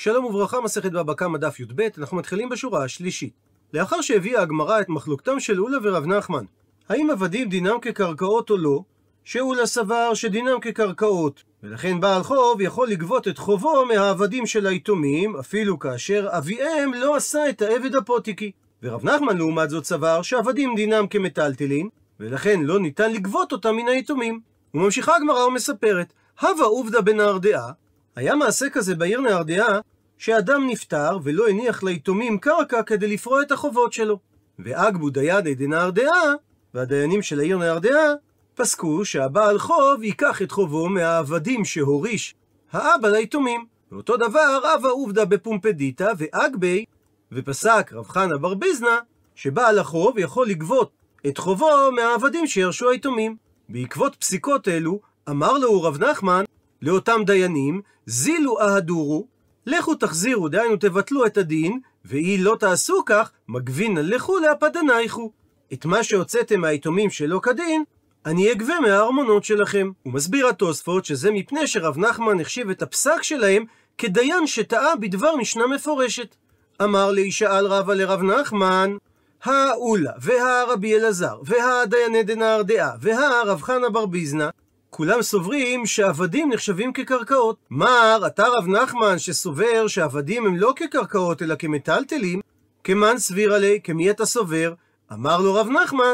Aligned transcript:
שלום 0.00 0.24
וברכה, 0.24 0.60
מסכת 0.60 0.92
בבא 0.92 1.14
קמא 1.14 1.38
דף 1.38 1.60
י"ב, 1.60 1.88
אנחנו 1.98 2.16
מתחילים 2.16 2.48
בשורה 2.48 2.84
השלישית. 2.84 3.32
לאחר 3.74 4.00
שהביאה 4.00 4.42
הגמרא 4.42 4.80
את 4.80 4.88
מחלוקתם 4.88 5.40
של 5.40 5.60
אולה 5.60 5.78
ורב 5.82 6.06
נחמן, 6.06 6.44
האם 6.88 7.10
עבדים 7.10 7.48
דינם 7.48 7.80
כקרקעות 7.82 8.50
או 8.50 8.56
לא, 8.56 8.82
שאולה 9.24 9.66
סבר 9.66 10.14
שדינם 10.14 10.60
כקרקעות, 10.60 11.42
ולכן 11.62 12.00
בעל 12.00 12.22
חוב 12.22 12.60
יכול 12.60 12.88
לגבות 12.88 13.28
את 13.28 13.38
חובו 13.38 13.84
מהעבדים 13.84 14.46
של 14.46 14.66
היתומים, 14.66 15.36
אפילו 15.36 15.78
כאשר 15.78 16.28
אביהם 16.30 16.94
לא 16.94 17.16
עשה 17.16 17.48
את 17.48 17.62
העבד 17.62 17.94
הפותיקי. 17.94 18.52
ורב 18.82 19.04
נחמן 19.04 19.36
לעומת 19.36 19.70
זאת 19.70 19.84
סבר 19.84 20.22
שעבדים 20.22 20.74
דינם 20.76 21.06
כמטלטלין, 21.06 21.88
ולכן 22.20 22.60
לא 22.62 22.80
ניתן 22.80 23.12
לגבות 23.12 23.52
אותם 23.52 23.76
מן 23.76 23.88
היתומים. 23.88 24.40
וממשיכה 24.74 25.16
הגמרא 25.16 25.44
ומספרת, 25.44 26.12
הווה 26.40 26.66
עובדא 26.66 27.00
בנהרדעה, 27.00 27.72
היה 28.18 28.34
מעשה 28.34 28.70
כזה 28.70 28.94
בעיר 28.94 29.20
נהרדעה, 29.20 29.80
שאדם 30.18 30.66
נפטר 30.66 31.18
ולא 31.22 31.48
הניח 31.48 31.82
ליתומים 31.82 32.38
קרקע 32.38 32.82
כדי 32.82 33.06
לפרוע 33.06 33.42
את 33.42 33.52
החובות 33.52 33.92
שלו. 33.92 34.18
ואגבו 34.58 35.10
דיידי 35.10 35.54
דנהרדעה, 35.54 36.34
והדיינים 36.74 37.22
של 37.22 37.40
העיר 37.40 37.58
נהרדעה, 37.58 38.12
פסקו 38.54 39.04
שהבעל 39.04 39.58
חוב 39.58 40.02
ייקח 40.02 40.42
את 40.42 40.50
חובו 40.50 40.88
מהעבדים 40.88 41.64
שהוריש 41.64 42.34
האבא 42.72 43.08
ליתומים. 43.08 43.66
ואותו 43.92 44.16
דבר 44.16 44.60
רבא 44.62 44.88
עובדא 44.88 45.24
בפומפדיתא 45.24 46.12
ואגבי, 46.18 46.84
ופסק 47.32 47.90
רב 47.92 48.08
חנה 48.08 48.38
בר 48.38 48.54
ביזנא, 48.54 48.98
שבעל 49.34 49.78
החוב 49.78 50.18
יכול 50.18 50.48
לגבות 50.48 50.90
את 51.26 51.38
חובו 51.38 51.92
מהעבדים 51.96 52.46
שירשו 52.46 52.90
היתומים. 52.90 53.36
בעקבות 53.68 54.14
פסיקות 54.14 54.68
אלו, 54.68 55.00
אמר 55.28 55.58
לו 55.58 55.82
רב 55.82 56.04
נחמן 56.04 56.44
לאותם 56.82 57.20
דיינים, 57.26 57.80
זילו 58.06 58.60
אהדורו, 58.60 59.26
לכו 59.66 59.94
תחזירו, 59.94 60.48
דהיינו 60.48 60.76
תבטלו 60.76 61.26
את 61.26 61.36
הדין, 61.36 61.80
ואי 62.04 62.38
לא 62.38 62.56
תעשו 62.60 63.02
כך, 63.06 63.30
מגבינן 63.48 64.06
לכו 64.06 64.38
להפדנייכו. 64.38 65.32
את 65.72 65.84
מה 65.84 66.02
שהוצאתם 66.02 66.60
מהיתומים 66.60 67.10
שלא 67.10 67.40
כדין, 67.42 67.84
אני 68.26 68.52
אגבה 68.52 68.80
מהארמונות 68.80 69.44
שלכם. 69.44 69.90
הוא 70.02 70.12
מסביר 70.12 70.48
התוספות 70.48 71.04
שזה 71.04 71.30
מפני 71.30 71.66
שרב 71.66 71.98
נחמן 71.98 72.40
החשיב 72.40 72.70
את 72.70 72.82
הפסק 72.82 73.22
שלהם 73.22 73.64
כדיין 73.98 74.46
שטעה 74.46 74.96
בדבר 74.96 75.36
משנה 75.36 75.66
מפורשת. 75.66 76.36
אמר 76.82 77.10
לי, 77.10 77.32
שאל 77.32 77.66
רבא 77.66 77.94
לרב 77.94 78.22
נחמן, 78.22 78.96
האולה, 79.44 80.12
והרבי 80.20 80.96
אלעזר, 80.96 81.38
והדייני 81.44 82.22
דנהרדעה, 82.22 82.90
והרב 83.00 83.62
חנה 83.62 83.90
בר 83.90 84.06
ביזנא, 84.06 84.48
כולם 84.90 85.22
סוברים 85.22 85.86
שעבדים 85.86 86.52
נחשבים 86.52 86.92
כקרקעות. 86.92 87.56
מר, 87.70 88.20
אתה 88.26 88.46
רב 88.46 88.68
נחמן 88.68 89.18
שסובר 89.18 89.86
שעבדים 89.86 90.46
הם 90.46 90.56
לא 90.56 90.72
כקרקעות 90.76 91.42
אלא 91.42 91.54
כמטלטלים, 91.54 92.40
כמן 92.84 93.18
סביר 93.18 93.54
עלי, 93.54 93.80
כמי 93.84 94.10
אתה 94.10 94.26
סובר? 94.26 94.74
אמר 95.12 95.40
לו 95.40 95.54
רב 95.54 95.68
נחמן, 95.68 96.12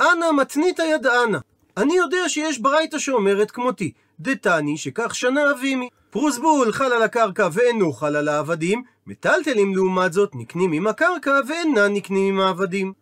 אנא 0.00 0.32
מתנית 0.36 0.78
ידענה. 0.78 1.38
אני 1.76 1.96
יודע 1.96 2.28
שיש 2.28 2.58
ברייתא 2.58 2.98
שאומרת 2.98 3.50
כמותי, 3.50 3.92
דתני 4.20 4.76
שכך 4.78 5.14
שנה 5.14 5.50
אבימי. 5.50 5.88
פרוסבול 6.10 6.72
חל 6.72 6.92
על 6.92 7.02
הקרקע 7.02 7.48
ואינו 7.52 7.92
חל 7.92 8.16
על 8.16 8.28
העבדים, 8.28 8.82
מטלטלים 9.06 9.74
לעומת 9.74 10.12
זאת 10.12 10.30
נקנים 10.34 10.72
עם 10.72 10.86
הקרקע 10.86 11.40
ואינם 11.48 11.94
נקנים 11.94 12.34
עם 12.34 12.40
העבדים. 12.40 12.92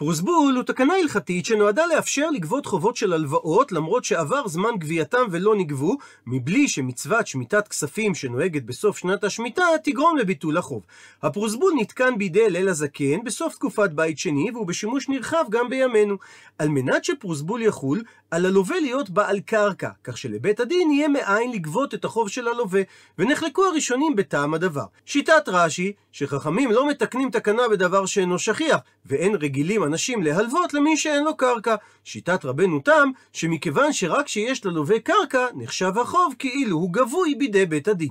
פרוסבול 0.00 0.54
הוא 0.56 0.62
תקנה 0.62 0.94
הלכתית 0.94 1.46
שנועדה 1.46 1.86
לאפשר 1.86 2.30
לגבות 2.30 2.66
חובות 2.66 2.96
של 2.96 3.12
הלוואות 3.12 3.72
למרות 3.72 4.04
שעבר 4.04 4.48
זמן 4.48 4.70
גבייתם 4.78 5.26
ולא 5.30 5.54
נגבו, 5.56 5.96
מבלי 6.26 6.68
שמצוות 6.68 7.26
שמיטת 7.26 7.68
כספים 7.68 8.14
שנוהגת 8.14 8.62
בסוף 8.62 8.98
שנת 8.98 9.24
השמיטה 9.24 9.62
תגרום 9.84 10.16
לביטול 10.16 10.56
החוב. 10.56 10.82
הפרוסבול 11.22 11.72
נתקן 11.76 12.18
בידי 12.18 12.46
אל 12.46 12.68
הזקן 12.68 13.24
בסוף 13.24 13.54
תקופת 13.54 13.90
בית 13.90 14.18
שני 14.18 14.50
והוא 14.50 14.66
בשימוש 14.66 15.08
נרחב 15.08 15.44
גם 15.50 15.68
בימינו. 15.68 16.16
על 16.58 16.68
מנת 16.68 17.04
שפרוסבול 17.04 17.62
יחול, 17.62 18.02
על 18.30 18.46
הלווה 18.46 18.80
להיות 18.80 19.10
בעל 19.10 19.40
קרקע, 19.40 19.90
כך 20.04 20.18
שלבית 20.18 20.60
הדין 20.60 20.90
יהיה 20.90 21.08
מאין 21.08 21.52
לגבות 21.52 21.94
את 21.94 22.04
החוב 22.04 22.28
של 22.28 22.48
הלווה, 22.48 22.82
ונחלקו 23.18 23.64
הראשונים 23.64 24.16
בטעם 24.16 24.54
הדבר. 24.54 24.84
שיטת 25.06 25.48
רש"י, 25.48 25.92
שחכמים 26.12 26.70
לא 26.70 26.88
מתקנים 26.88 27.30
תקנה 27.30 27.68
בדבר 27.68 28.06
שאינו 28.06 28.38
שכיח, 28.38 28.78
ואין 29.06 29.34
רגילים 29.34 29.82
אנשים 29.90 30.22
להלוות 30.22 30.74
למי 30.74 30.96
שאין 30.96 31.24
לו 31.24 31.36
קרקע. 31.36 31.74
שיטת 32.04 32.44
רבנו 32.44 32.80
תם, 32.80 33.10
שמכיוון 33.32 33.92
שרק 33.92 34.26
כשיש 34.26 34.64
ללווה 34.64 35.00
קרקע, 35.00 35.46
נחשב 35.54 35.98
החוב 35.98 36.34
כאילו 36.38 36.76
הוא 36.76 36.92
גבוי 36.92 37.34
בידי 37.34 37.66
בית 37.66 37.88
הדין. 37.88 38.08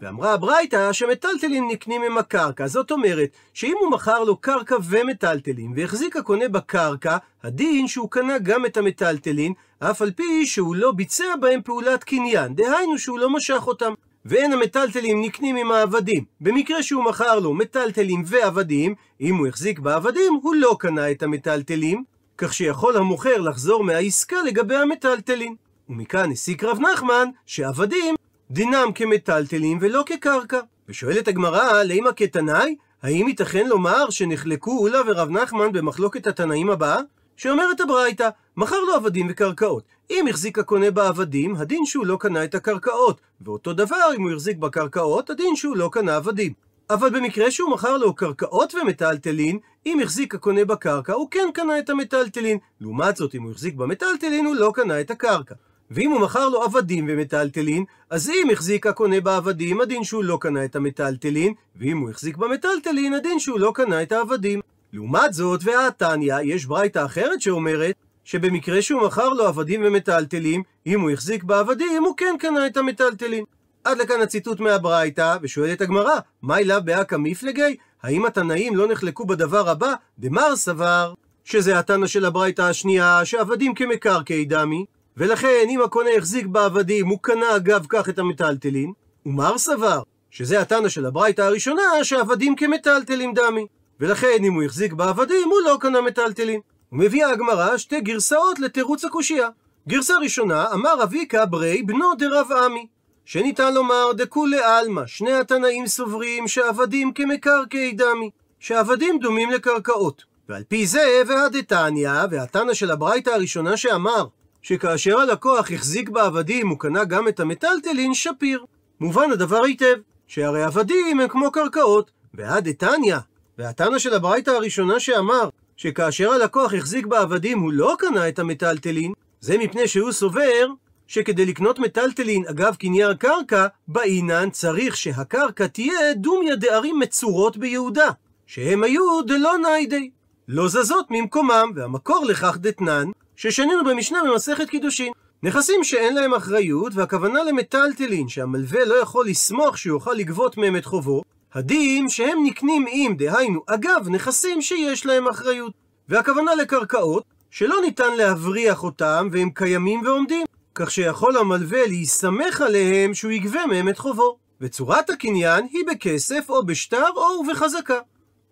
ואמרה 0.00 0.32
הברייתא 0.32 0.92
שמטלטלים 0.92 1.68
נקנים 1.70 2.02
עם 2.02 2.18
הקרקע, 2.18 2.66
זאת 2.66 2.90
אומרת 2.90 3.28
שאם 3.54 3.74
הוא 3.80 3.90
מכר 3.90 4.24
לו 4.24 4.36
קרקע 4.36 4.76
ומטלטלים 4.88 5.72
והחזיק 5.76 6.16
הקונה 6.16 6.48
בקרקע, 6.48 7.16
הדין 7.42 7.88
שהוא 7.88 8.10
קנה 8.10 8.38
גם 8.38 8.66
את 8.66 8.76
המטלטלין, 8.76 9.52
אף 9.78 10.02
על 10.02 10.10
פי 10.10 10.46
שהוא 10.46 10.76
לא 10.76 10.92
ביצע 10.92 11.36
בהם 11.40 11.62
פעולת 11.62 12.04
קניין, 12.04 12.54
דהיינו 12.54 12.98
שהוא 12.98 13.18
לא 13.18 13.30
משך 13.30 13.66
אותם. 13.66 13.94
ואין 14.24 14.52
המטלטלים 14.52 15.22
נקנים 15.22 15.56
עם 15.56 15.70
העבדים. 15.72 16.24
במקרה 16.40 16.82
שהוא 16.82 17.04
מכר 17.04 17.38
לו 17.38 17.54
מטלטלים 17.54 18.22
ועבדים, 18.26 18.94
אם 19.20 19.36
הוא 19.36 19.46
החזיק 19.46 19.78
בעבדים, 19.78 20.40
הוא 20.42 20.54
לא 20.54 20.76
קנה 20.80 21.10
את 21.10 21.22
המטלטלים, 21.22 22.04
כך 22.38 22.54
שיכול 22.54 22.96
המוכר 22.96 23.38
לחזור 23.38 23.84
מהעסקה 23.84 24.42
לגבי 24.42 24.76
המטלטלים. 24.76 25.56
ומכאן 25.88 26.32
הסיק 26.32 26.64
רב 26.64 26.78
נחמן 26.80 27.28
שעבדים 27.46 28.14
דינם 28.50 28.88
כמטלטלים 28.94 29.78
ולא 29.80 30.02
כקרקע. 30.06 30.60
ושואלת 30.88 31.28
הגמרא, 31.28 31.82
לימה 31.82 32.12
כתנאי? 32.12 32.76
האם 33.02 33.28
ייתכן 33.28 33.66
לומר 33.66 34.10
שנחלקו 34.10 34.78
אולה 34.78 34.98
ורב 35.06 35.30
נחמן 35.30 35.72
במחלוקת 35.72 36.26
התנאים 36.26 36.70
הבאה? 36.70 36.98
שאומרת 37.36 37.80
הברייתא, 37.80 38.28
מכר 38.56 38.80
לו 38.80 38.94
עבדים 38.94 39.26
וקרקעות. 39.30 39.84
אם 40.10 40.26
החזיק 40.28 40.58
הקונה 40.58 40.90
בעבדים, 40.90 41.56
הדין 41.56 41.86
שהוא 41.86 42.06
לא 42.06 42.16
קנה 42.20 42.44
את 42.44 42.54
הקרקעות. 42.54 43.20
ואותו 43.40 43.72
דבר, 43.72 44.10
אם 44.16 44.22
הוא 44.22 44.32
החזיק 44.32 44.56
בקרקעות, 44.56 45.30
הדין 45.30 45.56
שהוא 45.56 45.76
לא 45.76 45.88
קנה 45.92 46.16
עבדים. 46.16 46.52
אבל 46.90 47.10
במקרה 47.10 47.50
שהוא 47.50 47.70
מכר 47.70 47.96
לו 47.96 48.14
קרקעות 48.14 48.74
ומטלטלין, 48.74 49.58
אם 49.86 50.00
החזיק 50.00 50.34
הקונה 50.34 50.64
בקרקע, 50.64 51.12
הוא 51.12 51.28
כן 51.30 51.48
קנה 51.54 51.78
את 51.78 51.90
המטלטלין. 51.90 52.58
לעומת 52.80 53.16
זאת, 53.16 53.34
אם 53.34 53.42
הוא 53.42 53.50
החזיק 53.50 53.74
במטלטלין, 53.74 54.46
הוא 54.46 54.56
לא 54.56 54.72
קנה 54.74 55.00
את 55.00 55.10
הקרקע. 55.10 55.54
ואם 55.90 56.10
הוא 56.10 56.20
מכר 56.20 56.48
לו 56.48 56.62
עבדים 56.62 57.06
ומטלטלין, 57.08 57.84
אז 58.10 58.30
אם 58.30 58.50
החזיק 58.50 58.86
הקונה 58.86 59.20
בעבדים, 59.20 59.80
הדין 59.80 60.04
שהוא 60.04 60.24
לא 60.24 60.38
קנה 60.40 60.64
את 60.64 60.76
המטלטלין, 60.76 61.54
ואם 61.76 61.98
הוא 61.98 62.10
החזיק 62.10 62.36
במטלטלין, 62.36 63.14
הדין 63.14 63.38
שהוא 63.38 63.60
לא 63.60 63.72
קנה 63.74 64.02
את 64.02 64.12
העבדים. 64.12 64.60
לעומת 64.92 65.32
זאת, 65.32 65.60
והתניא, 65.64 66.34
יש 66.44 66.66
ברייתא 66.66 67.04
אחרת 67.04 67.40
שאומרת, 67.40 67.94
שבמקרה 68.28 68.82
שהוא 68.82 69.02
מכר 69.02 69.28
לו 69.28 69.46
עבדים 69.46 69.80
ומטלטלים, 69.84 70.62
אם 70.86 71.00
הוא 71.00 71.10
החזיק 71.10 71.44
בעבדים, 71.44 72.04
הוא 72.04 72.16
כן 72.16 72.34
קנה 72.38 72.66
את 72.66 72.76
המטלטלין. 72.76 73.44
עד 73.84 73.98
לכאן 73.98 74.20
הציטוט 74.20 74.60
מהברייתא, 74.60 75.36
ושואלת 75.42 75.80
הגמרא, 75.80 76.18
מהי 76.42 76.64
לאו 76.64 76.76
באקא 76.84 77.16
מפלגי? 77.16 77.76
האם 78.02 78.26
התנאים 78.26 78.76
לא 78.76 78.88
נחלקו 78.88 79.26
בדבר 79.26 79.68
הבא? 79.68 79.94
דמר 80.18 80.56
סבר, 80.56 81.14
שזה 81.44 81.78
התנא 81.78 82.06
של 82.06 82.24
הברייתא 82.24 82.62
השנייה, 82.62 83.24
שעבדים 83.24 83.74
כמקרקעי 83.74 84.44
דמי, 84.44 84.84
ולכן 85.16 85.66
אם 85.68 85.82
הקונה 85.82 86.10
החזיק 86.18 86.46
בעבדים, 86.46 87.06
הוא 87.06 87.18
קנה 87.22 87.56
אגב 87.56 87.86
כך 87.88 88.08
את 88.08 88.18
המטלטלין, 88.18 88.92
ומר 89.26 89.58
סבר, 89.58 90.02
שזה 90.30 90.60
התנא 90.60 90.88
של 90.88 91.06
הברייתא 91.06 91.42
הראשונה, 91.42 91.82
שעבדים 92.02 92.56
כמטלטלים 92.56 93.34
דמי. 93.34 93.66
ולכן 94.00 94.44
אם 94.44 94.54
הוא 94.54 94.62
החזיק 94.62 94.92
בעבדים, 94.92 95.48
הוא 95.48 95.60
לא 95.66 95.76
קנה 95.80 96.00
מטלטלין. 96.00 96.60
ומביאה 96.92 97.30
הגמרא 97.30 97.76
שתי 97.76 98.00
גרסאות 98.00 98.58
לתירוץ 98.58 99.04
הקושייה. 99.04 99.48
גרסה 99.88 100.14
ראשונה, 100.22 100.66
אמר 100.72 101.02
אביקה 101.02 101.46
ברי 101.46 101.82
בנו 101.82 102.14
דרב 102.14 102.52
עמי. 102.52 102.86
שניתן 103.24 103.74
לומר 103.74 104.12
דכולי 104.12 104.60
עלמא, 104.64 105.06
שני 105.06 105.32
התנאים 105.32 105.86
סוברים 105.86 106.48
שעבדים 106.48 107.12
כמקרקעי 107.12 107.92
דמי, 107.92 108.30
שעבדים 108.60 109.18
דומים 109.18 109.50
לקרקעות. 109.50 110.24
ועל 110.48 110.62
פי 110.68 110.86
זה, 110.86 111.22
והדתניא, 111.26 112.10
והתנא 112.30 112.74
של 112.74 112.90
הברייתא 112.90 113.30
הראשונה 113.30 113.76
שאמר, 113.76 114.26
שכאשר 114.62 115.18
הלקוח 115.18 115.70
החזיק 115.72 116.08
בעבדים 116.08 116.68
הוא 116.68 116.78
קנה 116.78 117.04
גם 117.04 117.28
את 117.28 117.40
המטלטלין, 117.40 118.14
שפיר. 118.14 118.64
מובן 119.00 119.32
הדבר 119.32 119.64
היטב, 119.64 119.94
שהרי 120.26 120.62
עבדים 120.62 121.20
הם 121.20 121.28
כמו 121.28 121.52
קרקעות, 121.52 122.10
והדתניא, 122.34 123.16
והתנא 123.58 123.98
של 123.98 124.14
הברייתא 124.14 124.50
הראשונה 124.50 125.00
שאמר, 125.00 125.48
שכאשר 125.78 126.30
הלקוח 126.32 126.74
החזיק 126.74 127.06
בעבדים 127.06 127.58
הוא 127.58 127.72
לא 127.72 127.96
קנה 127.98 128.28
את 128.28 128.38
המטלטלין, 128.38 129.12
זה 129.40 129.58
מפני 129.58 129.88
שהוא 129.88 130.12
סובר 130.12 130.66
שכדי 131.06 131.46
לקנות 131.46 131.78
מטלטלין 131.78 132.44
אגב 132.50 132.74
קניין 132.74 133.14
קרקע, 133.16 133.66
באינן 133.88 134.50
צריך 134.50 134.96
שהקרקע 134.96 135.66
תהיה 135.66 136.14
דומיה 136.14 136.56
דערים 136.56 136.98
מצורות 136.98 137.56
ביהודה, 137.56 138.10
שהם 138.46 138.82
היו 138.82 139.22
דלא 139.22 139.58
ניידי, 139.62 140.10
לא 140.48 140.68
זזות 140.68 141.06
ממקומם, 141.10 141.72
והמקור 141.74 142.24
לכך 142.24 142.56
דתנן, 142.60 143.10
ששנינו 143.36 143.84
במשנה 143.84 144.18
במסכת 144.24 144.68
קידושין. 144.68 145.12
נכסים 145.42 145.84
שאין 145.84 146.14
להם 146.14 146.34
אחריות, 146.34 146.92
והכוונה 146.94 147.44
למטלטלין, 147.44 148.28
שהמלווה 148.28 148.84
לא 148.84 148.94
יכול 148.94 149.26
לסמוך 149.26 149.78
שיוכל 149.78 150.12
לגבות 150.12 150.56
מהם 150.56 150.76
את 150.76 150.84
חובו, 150.84 151.22
הדין 151.54 152.08
שהם 152.08 152.38
נקנים 152.44 152.84
עם, 152.90 153.16
דהיינו, 153.16 153.60
אגב, 153.66 154.08
נכסים 154.08 154.62
שיש 154.62 155.06
להם 155.06 155.28
אחריות. 155.28 155.72
והכוונה 156.08 156.54
לקרקעות, 156.54 157.24
שלא 157.50 157.76
ניתן 157.84 158.16
להבריח 158.16 158.82
אותם, 158.82 159.28
והם 159.32 159.50
קיימים 159.50 160.02
ועומדים, 160.04 160.46
כך 160.74 160.90
שיכול 160.90 161.36
המלווה 161.36 161.86
להסתמך 161.86 162.60
עליהם 162.60 163.14
שהוא 163.14 163.32
יגבה 163.32 163.66
מהם 163.66 163.88
את 163.88 163.98
חובו. 163.98 164.38
וצורת 164.60 165.10
הקניין 165.10 165.64
היא 165.72 165.84
בכסף 165.90 166.44
או 166.48 166.66
בשטר 166.66 167.08
או 167.16 167.44
בחזקה. 167.44 167.98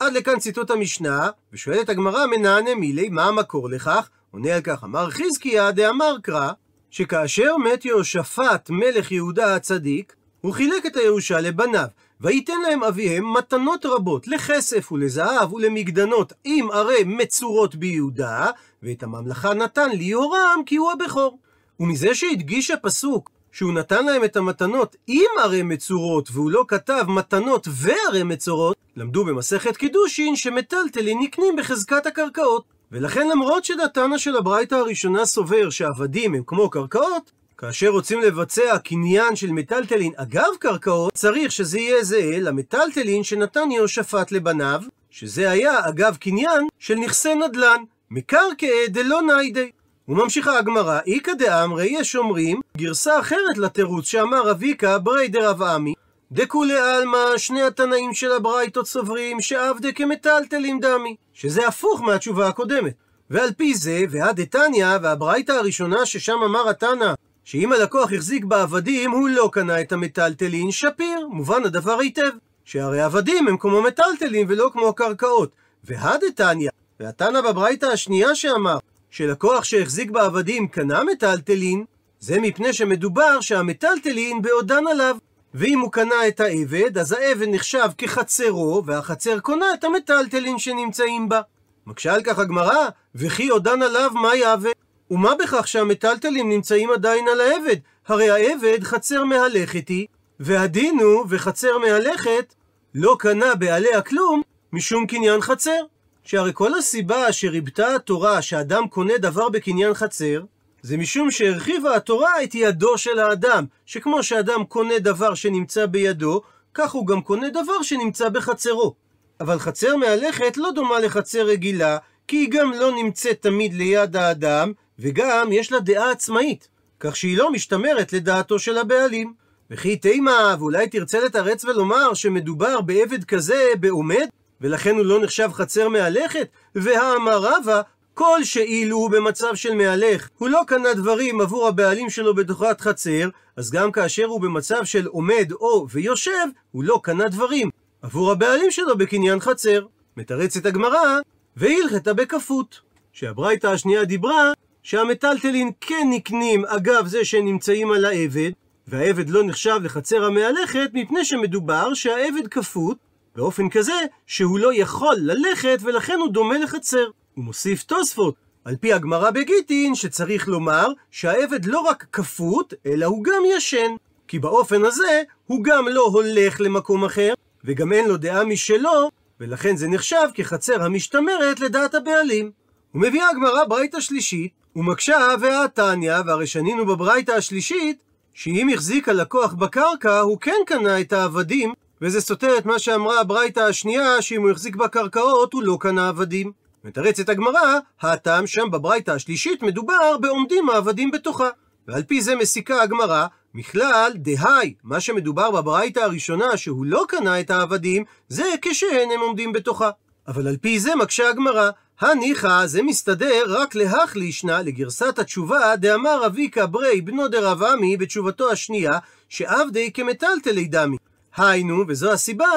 עד 0.01 0.13
לכאן 0.13 0.39
ציטוט 0.39 0.71
המשנה, 0.71 1.29
ושואלת 1.53 1.89
הגמרא 1.89 2.27
מנענה 2.27 2.75
מילי, 2.75 3.09
מה 3.09 3.25
המקור 3.25 3.71
לכך? 3.71 4.09
עונה 4.31 4.55
על 4.55 4.61
כך, 4.61 4.85
אמר 4.85 5.11
חזקיה 5.11 5.73
דאמר 5.73 6.17
קרא, 6.23 6.51
שכאשר 6.91 7.57
מת 7.57 7.85
יהושפט 7.85 8.71
מלך 8.71 9.13
יהודה 9.13 9.55
הצדיק, 9.55 10.15
הוא 10.41 10.53
חילק 10.53 10.87
את 10.87 10.97
הירושה 10.97 11.41
לבניו, 11.41 11.87
וייתן 12.21 12.61
להם 12.63 12.85
אביהם 12.85 13.33
מתנות 13.33 13.87
רבות 13.87 14.29
לכסף 14.29 14.93
ולזהב 14.93 15.53
ולמגדנות 15.53 16.33
עם 16.45 16.71
ערי 16.71 17.05
מצורות 17.07 17.75
ביהודה, 17.75 18.47
ואת 18.83 19.03
הממלכה 19.03 19.55
נתן 19.55 19.91
ליהורם 19.91 20.63
כי 20.67 20.77
הוא 20.77 20.93
הבכור. 20.93 21.39
ומזה 21.81 22.15
שהדגיש 22.15 22.71
הפסוק 22.71 23.31
שהוא 23.53 23.73
נתן 23.73 24.07
להם 24.07 24.25
את 24.25 24.37
המתנות 24.37 24.97
עם 25.07 25.31
ערי 25.43 25.63
מצורות, 25.63 26.29
והוא 26.33 26.51
לא 26.51 26.65
כתב 26.69 27.05
מתנות 27.09 27.69
וערי 27.71 28.23
מצורות, 28.23 28.77
למדו 28.97 29.25
במסכת 29.25 29.77
קידושין 29.77 30.37
שמטלטלין 30.37 31.19
נקנים 31.21 31.57
בחזקת 31.57 32.07
הקרקעות. 32.07 32.65
ולכן 32.93 33.29
למרות 33.29 33.65
שדתנא 33.65 34.19
של 34.19 34.37
הברייתא 34.37 34.75
הראשונה 34.75 35.25
סובר 35.25 35.71
שעבדים 35.71 36.35
הם 36.35 36.43
כמו 36.47 36.71
קרקעות, 36.71 37.31
כאשר 37.59 37.89
רוצים 37.89 38.21
לבצע 38.21 38.79
קניין 38.79 39.37
של 39.37 39.53
מטלטלין 39.53 40.13
אגב 40.17 40.49
קרקעות, 40.59 41.13
צריך 41.13 41.53
שזה 41.53 41.79
יהיה 41.79 42.05
זהה 42.05 42.39
למטלטלין 42.41 43.25
שנתן 43.25 43.71
יהושפט 43.71 44.33
לבניו, 44.33 44.81
שזה 45.11 45.51
היה 45.51 45.89
אגב 45.89 46.17
קניין 46.17 46.67
של 46.79 46.95
נכסי 46.95 47.35
נדל"ן, 47.35 47.83
מקרקעי 48.11 48.89
דלא 48.89 49.23
ניידי. 49.23 49.71
וממשיכה 50.09 50.59
הגמרא, 50.59 51.01
איכא 51.07 51.33
דאמרי 51.35 51.87
יש 51.87 52.17
אומרים 52.17 52.61
גרסה 52.77 53.21
אחרת 53.21 53.59
לתירוץ 53.59 54.05
שאמר 54.05 54.51
אביקה 54.51 54.99
ברי 54.99 55.29
דרב 55.29 55.63
עמי, 55.63 55.95
דכולי 56.33 56.79
עלמא 56.79 57.37
שני 57.37 57.63
התנאים 57.63 58.15
של 58.15 58.33
הברייתות 58.33 58.87
סוברים 58.87 59.41
שעבדה 59.41 59.93
כמטלטלים 59.93 60.81
דמי, 60.81 61.17
שזה 61.33 61.69
הפוך 61.69 62.01
מהתשובה 62.01 62.49
הקודמת. 62.49 62.95
ועל 63.31 63.53
פי 63.53 63.75
זה, 63.75 64.01
והדתניא, 64.11 64.87
והברייתא 65.03 65.53
הראשונה 65.53 66.07
ששם 66.07 66.39
אמר 66.45 66.69
התנא, 66.69 67.15
שאם 67.47 67.73
הלקוח 67.73 68.13
החזיק 68.13 68.45
בעבדים, 68.45 69.11
הוא 69.11 69.29
לא 69.29 69.51
קנה 69.53 69.81
את 69.81 69.93
המטלטלין, 69.93 70.71
שפיר, 70.71 71.29
מובן 71.31 71.65
הדבר 71.65 71.99
היטב. 71.99 72.31
שהרי 72.65 73.01
עבדים 73.01 73.49
הם 73.49 73.57
כמו 73.57 73.83
מטלטלין 73.83 74.47
ולא 74.49 74.71
כמו 74.73 74.93
קרקעות. 74.93 75.51
והדתניא, 75.85 76.71
והתנא 77.01 77.41
בברייתא 77.41 77.87
השנייה 77.87 78.35
שאמר, 78.35 78.79
שלקוח 79.11 79.65
שהחזיק 79.65 80.11
בעבדים 80.11 80.69
קנה 80.69 81.05
מטלטלין, 81.05 81.85
זה 82.21 82.41
מפני 82.41 82.73
שמדובר 82.73 83.41
שהמטלטלין 83.41 84.43
בעודן 84.43 84.87
עליו. 84.91 85.17
ואם 85.55 85.81
הוא 85.81 85.93
קנה 85.93 86.29
את 86.29 86.41
העבד, 86.41 86.99
אז 86.99 87.13
העבד 87.13 87.49
נחשב 87.49 87.89
כחצרו, 87.99 88.83
והחצר 88.87 89.41
קונה 89.41 89.67
את 89.75 89.85
המטלטלין 89.85 90.59
שנמצאים 90.59 91.29
בה. 91.29 91.41
מקשה 91.87 92.15
על 92.15 92.23
כך 92.23 92.39
הגמרא, 92.39 92.89
וכי 93.15 93.49
עודן 93.49 93.83
עליו 93.83 94.11
מה 94.15 94.37
יהווה? 94.37 94.71
ומה 95.11 95.35
בכך 95.35 95.69
שהמטלטלים 95.69 96.49
נמצאים 96.49 96.91
עדיין 96.91 97.29
על 97.29 97.41
העבד? 97.41 97.77
הרי 98.07 98.31
העבד 98.31 98.85
חצר 98.85 99.25
מהלכת 99.25 99.89
היא, 99.89 100.07
והדין 100.41 100.99
הוא 101.01 101.27
וחצר 101.29 101.79
מהלכת 101.79 102.55
לא 102.95 103.17
קנה 103.19 103.55
בעליה 103.55 104.03
כלום 104.03 104.43
משום 104.73 105.07
קניין 105.07 105.41
חצר. 105.41 105.81
שהרי 106.25 106.51
כל 106.55 106.75
הסיבה 106.75 107.33
שריבתה 107.33 107.95
התורה 107.95 108.43
שאדם 108.43 108.89
קונה 108.89 109.19
דבר 109.19 109.49
בקניין 109.49 109.95
חצר, 109.95 110.43
זה 110.83 110.97
משום 110.97 111.31
שהרחיבה 111.31 111.97
התורה 111.97 112.43
את 112.43 112.55
ידו 112.55 112.99
של 112.99 113.19
האדם, 113.19 113.65
שכמו 113.87 114.23
שאדם 114.23 114.65
קונה 114.65 114.99
דבר 114.99 115.35
שנמצא 115.35 115.87
בידו, 115.87 116.41
כך 116.75 116.93
הוא 116.93 117.07
גם 117.07 117.23
קונה 117.23 117.51
דבר 117.51 117.83
שנמצא 117.83 118.29
בחצרו. 118.29 118.95
אבל 119.41 119.59
חצר 119.59 119.97
מהלכת 119.97 120.57
לא 120.57 120.71
דומה 120.75 121.01
לחצר 121.01 121.43
רגילה, 121.43 121.99
כי 122.29 122.37
היא 122.37 122.51
גם 122.51 122.73
לא 122.73 122.93
נמצאת 122.93 123.43
תמיד 123.43 123.75
ליד 123.75 124.17
האדם, 124.17 124.73
וגם 124.99 125.53
יש 125.53 125.73
לה 125.73 125.81
דעה 125.81 126.11
עצמאית, 126.11 126.69
כך 127.01 127.17
שהיא 127.17 127.39
לא 127.39 127.53
משתמרת 127.53 128.13
לדעתו 128.13 128.59
של 128.59 128.79
הבעלים. 128.79 129.35
וכי 129.71 129.97
תימה, 129.97 130.57
ואולי 130.59 130.89
תרצה 130.89 131.21
לתרץ 131.21 131.65
ולומר 131.65 132.15
שמדובר 132.15 132.81
בעבד 132.81 133.25
כזה 133.25 133.69
בעומד, 133.81 134.27
ולכן 134.61 134.97
הוא 134.97 135.05
לא 135.05 135.21
נחשב 135.23 135.51
חצר 135.53 135.89
מהלכת? 135.89 136.49
והאמר 136.75 137.39
רבא, 137.39 137.81
כל 138.15 138.45
שאילו 138.45 138.97
הוא 138.97 139.11
במצב 139.11 139.55
של 139.55 139.75
מהלך, 139.75 140.29
הוא 140.39 140.49
לא 140.49 140.61
קנה 140.67 140.95
דברים 140.95 141.41
עבור 141.41 141.69
הבעלים 141.69 142.11
שלו 142.11 142.35
בתוכת 142.35 142.81
חצר, 142.81 143.29
אז 143.57 143.71
גם 143.71 143.93
כאשר 143.93 144.25
הוא 144.25 144.41
במצב 144.41 144.85
של 144.85 145.07
עומד 145.07 145.53
או 145.53 145.87
ויושב, 145.91 146.47
הוא 146.73 146.85
לא 146.85 147.01
קנה 147.03 147.29
דברים 147.29 147.71
עבור 148.03 148.33
הבעלים 148.33 148.71
שלו 148.71 148.99
בקניין 148.99 149.41
חצר. 149.41 149.87
מתרצת 150.17 150.67
הגמרא, 150.67 151.19
והלכתה 151.57 152.15
בכפות. 152.15 152.81
שהברייתא 153.13 153.67
השנייה 153.67 154.05
דיברה 154.05 154.53
שהמטלטלין 154.87 155.71
כן 155.81 156.07
נקנים 156.11 156.65
אגב 156.65 157.07
זה 157.07 157.25
שהם 157.25 157.45
נמצאים 157.45 157.93
על 157.93 158.05
העבד, 158.05 158.51
והעבד 158.89 159.31
לא 159.31 159.45
נחשב 159.45 159.81
לחצר 159.83 160.25
המהלכת 160.25 160.91
מפני 160.95 161.25
שמדובר 161.25 161.95
שהעבד 161.95 162.49
כפות 162.51 162.97
באופן 163.37 163.69
כזה 163.69 163.93
שהוא 164.27 164.59
לא 164.59 164.75
יכול 164.75 165.17
ללכת 165.19 165.79
ולכן 165.83 166.19
הוא 166.21 166.29
דומה 166.29 166.59
לחצר. 166.59 167.05
הוא 167.35 167.45
מוסיף 167.45 167.83
תוספות, 167.83 168.35
על 168.65 168.77
פי 168.77 168.93
הגמרא 168.93 169.31
בגיטין 169.31 169.95
שצריך 169.95 170.49
לומר 170.49 170.87
שהעבד 171.11 171.65
לא 171.65 171.81
רק 171.81 172.07
כפות, 172.13 172.75
אלא 172.87 173.07
הוא 173.07 173.25
גם 173.25 173.43
ישן. 173.57 173.91
כי 174.29 174.39
באופן 174.39 174.85
הזה 174.85 175.23
הוא 175.47 175.65
גם 175.65 175.89
לא 175.89 176.03
הולך 176.03 176.61
למקום 176.61 177.05
אחר, 177.05 177.35
וגם 177.65 177.93
אין 177.93 178.09
לו 178.09 178.17
דעה 178.17 178.45
משלו, 178.45 179.11
ולכן 179.41 179.77
זה 179.77 179.89
נחשב 179.89 180.27
כחצר 180.35 180.83
המשתמרת 180.83 181.61
לדעת 181.61 181.95
הבעלים. 181.95 182.51
ומביאה 182.95 183.31
הגמרא 183.31 183.65
ברייתא 183.65 184.01
שלישית, 184.01 184.66
ומקשה 184.77 185.19
והתניא, 185.41 186.15
והרי 186.27 186.47
שנינו 186.47 186.87
בברייתא 186.87 187.33
השלישית, 187.33 188.03
שאם 188.35 188.69
החזיק 188.75 189.09
הלקוח 189.09 189.53
בקרקע, 189.53 190.21
הוא 190.21 190.39
כן 190.41 190.61
קנה 190.67 191.01
את 191.01 191.13
העבדים, 191.13 191.73
וזה 192.03 192.21
סותר 192.21 192.59
את 192.59 192.67
מה 192.67 192.79
שאמרה 192.79 193.21
הברייתא 193.21 193.61
השנייה, 193.61 194.23
שאם 194.23 194.43
הוא 194.43 194.51
החזיק 194.51 194.77
בקרקעות, 194.77 195.53
הוא 195.53 195.63
לא 195.63 195.77
קנה 195.81 196.09
עבדים. 196.09 196.53
מתרצת 196.85 197.29
הגמרא, 197.29 197.79
הטעם 198.01 198.47
שם 198.47 198.71
בברייתא 198.71 199.11
השלישית 199.11 199.63
מדובר 199.63 200.19
בעומדים 200.21 200.71
העבדים 200.71 201.11
בתוכה. 201.11 201.49
ועל 201.89 202.03
פי 202.03 202.21
זה 202.21 202.37
מסיקה 202.37 202.83
הגמרא, 202.83 203.27
מכלל 203.55 204.13
דהי, 204.15 204.75
מה 204.85 205.01
שמדובר 205.01 205.51
בברייתא 205.51 206.01
הראשונה 206.01 206.57
שהוא 206.57 206.87
לא 206.87 207.05
קנה 207.09 207.41
את 207.41 207.51
העבדים, 207.51 208.05
זה 208.29 208.45
כשאין 208.63 209.11
הם 209.11 209.21
עומדים 209.21 209.53
בתוכה. 209.53 209.91
אבל 210.29 210.49
על 210.49 210.57
פי 210.57 210.81
זה 210.81 210.97
מקשה 210.97 211.29
הגמרא, 211.29 211.71
הניחא 212.01 212.67
זה 212.67 212.83
מסתדר 212.83 213.45
רק 213.49 213.75
להחלישנה 213.75 214.63
לגרסת 214.63 215.19
התשובה 215.19 215.77
דאמר 215.77 216.27
אביקה 216.27 216.67
ברי 216.67 217.01
בנו 217.01 217.29
דרב 217.29 217.63
עמי 217.63 217.97
בתשובתו 217.97 218.51
השנייה 218.51 218.99
שעבדי 219.29 219.93
כמטלטלי 219.93 220.65
דמי. 220.65 220.97
היינו, 221.37 221.85
וזו 221.89 222.13
הסיבה, 222.13 222.49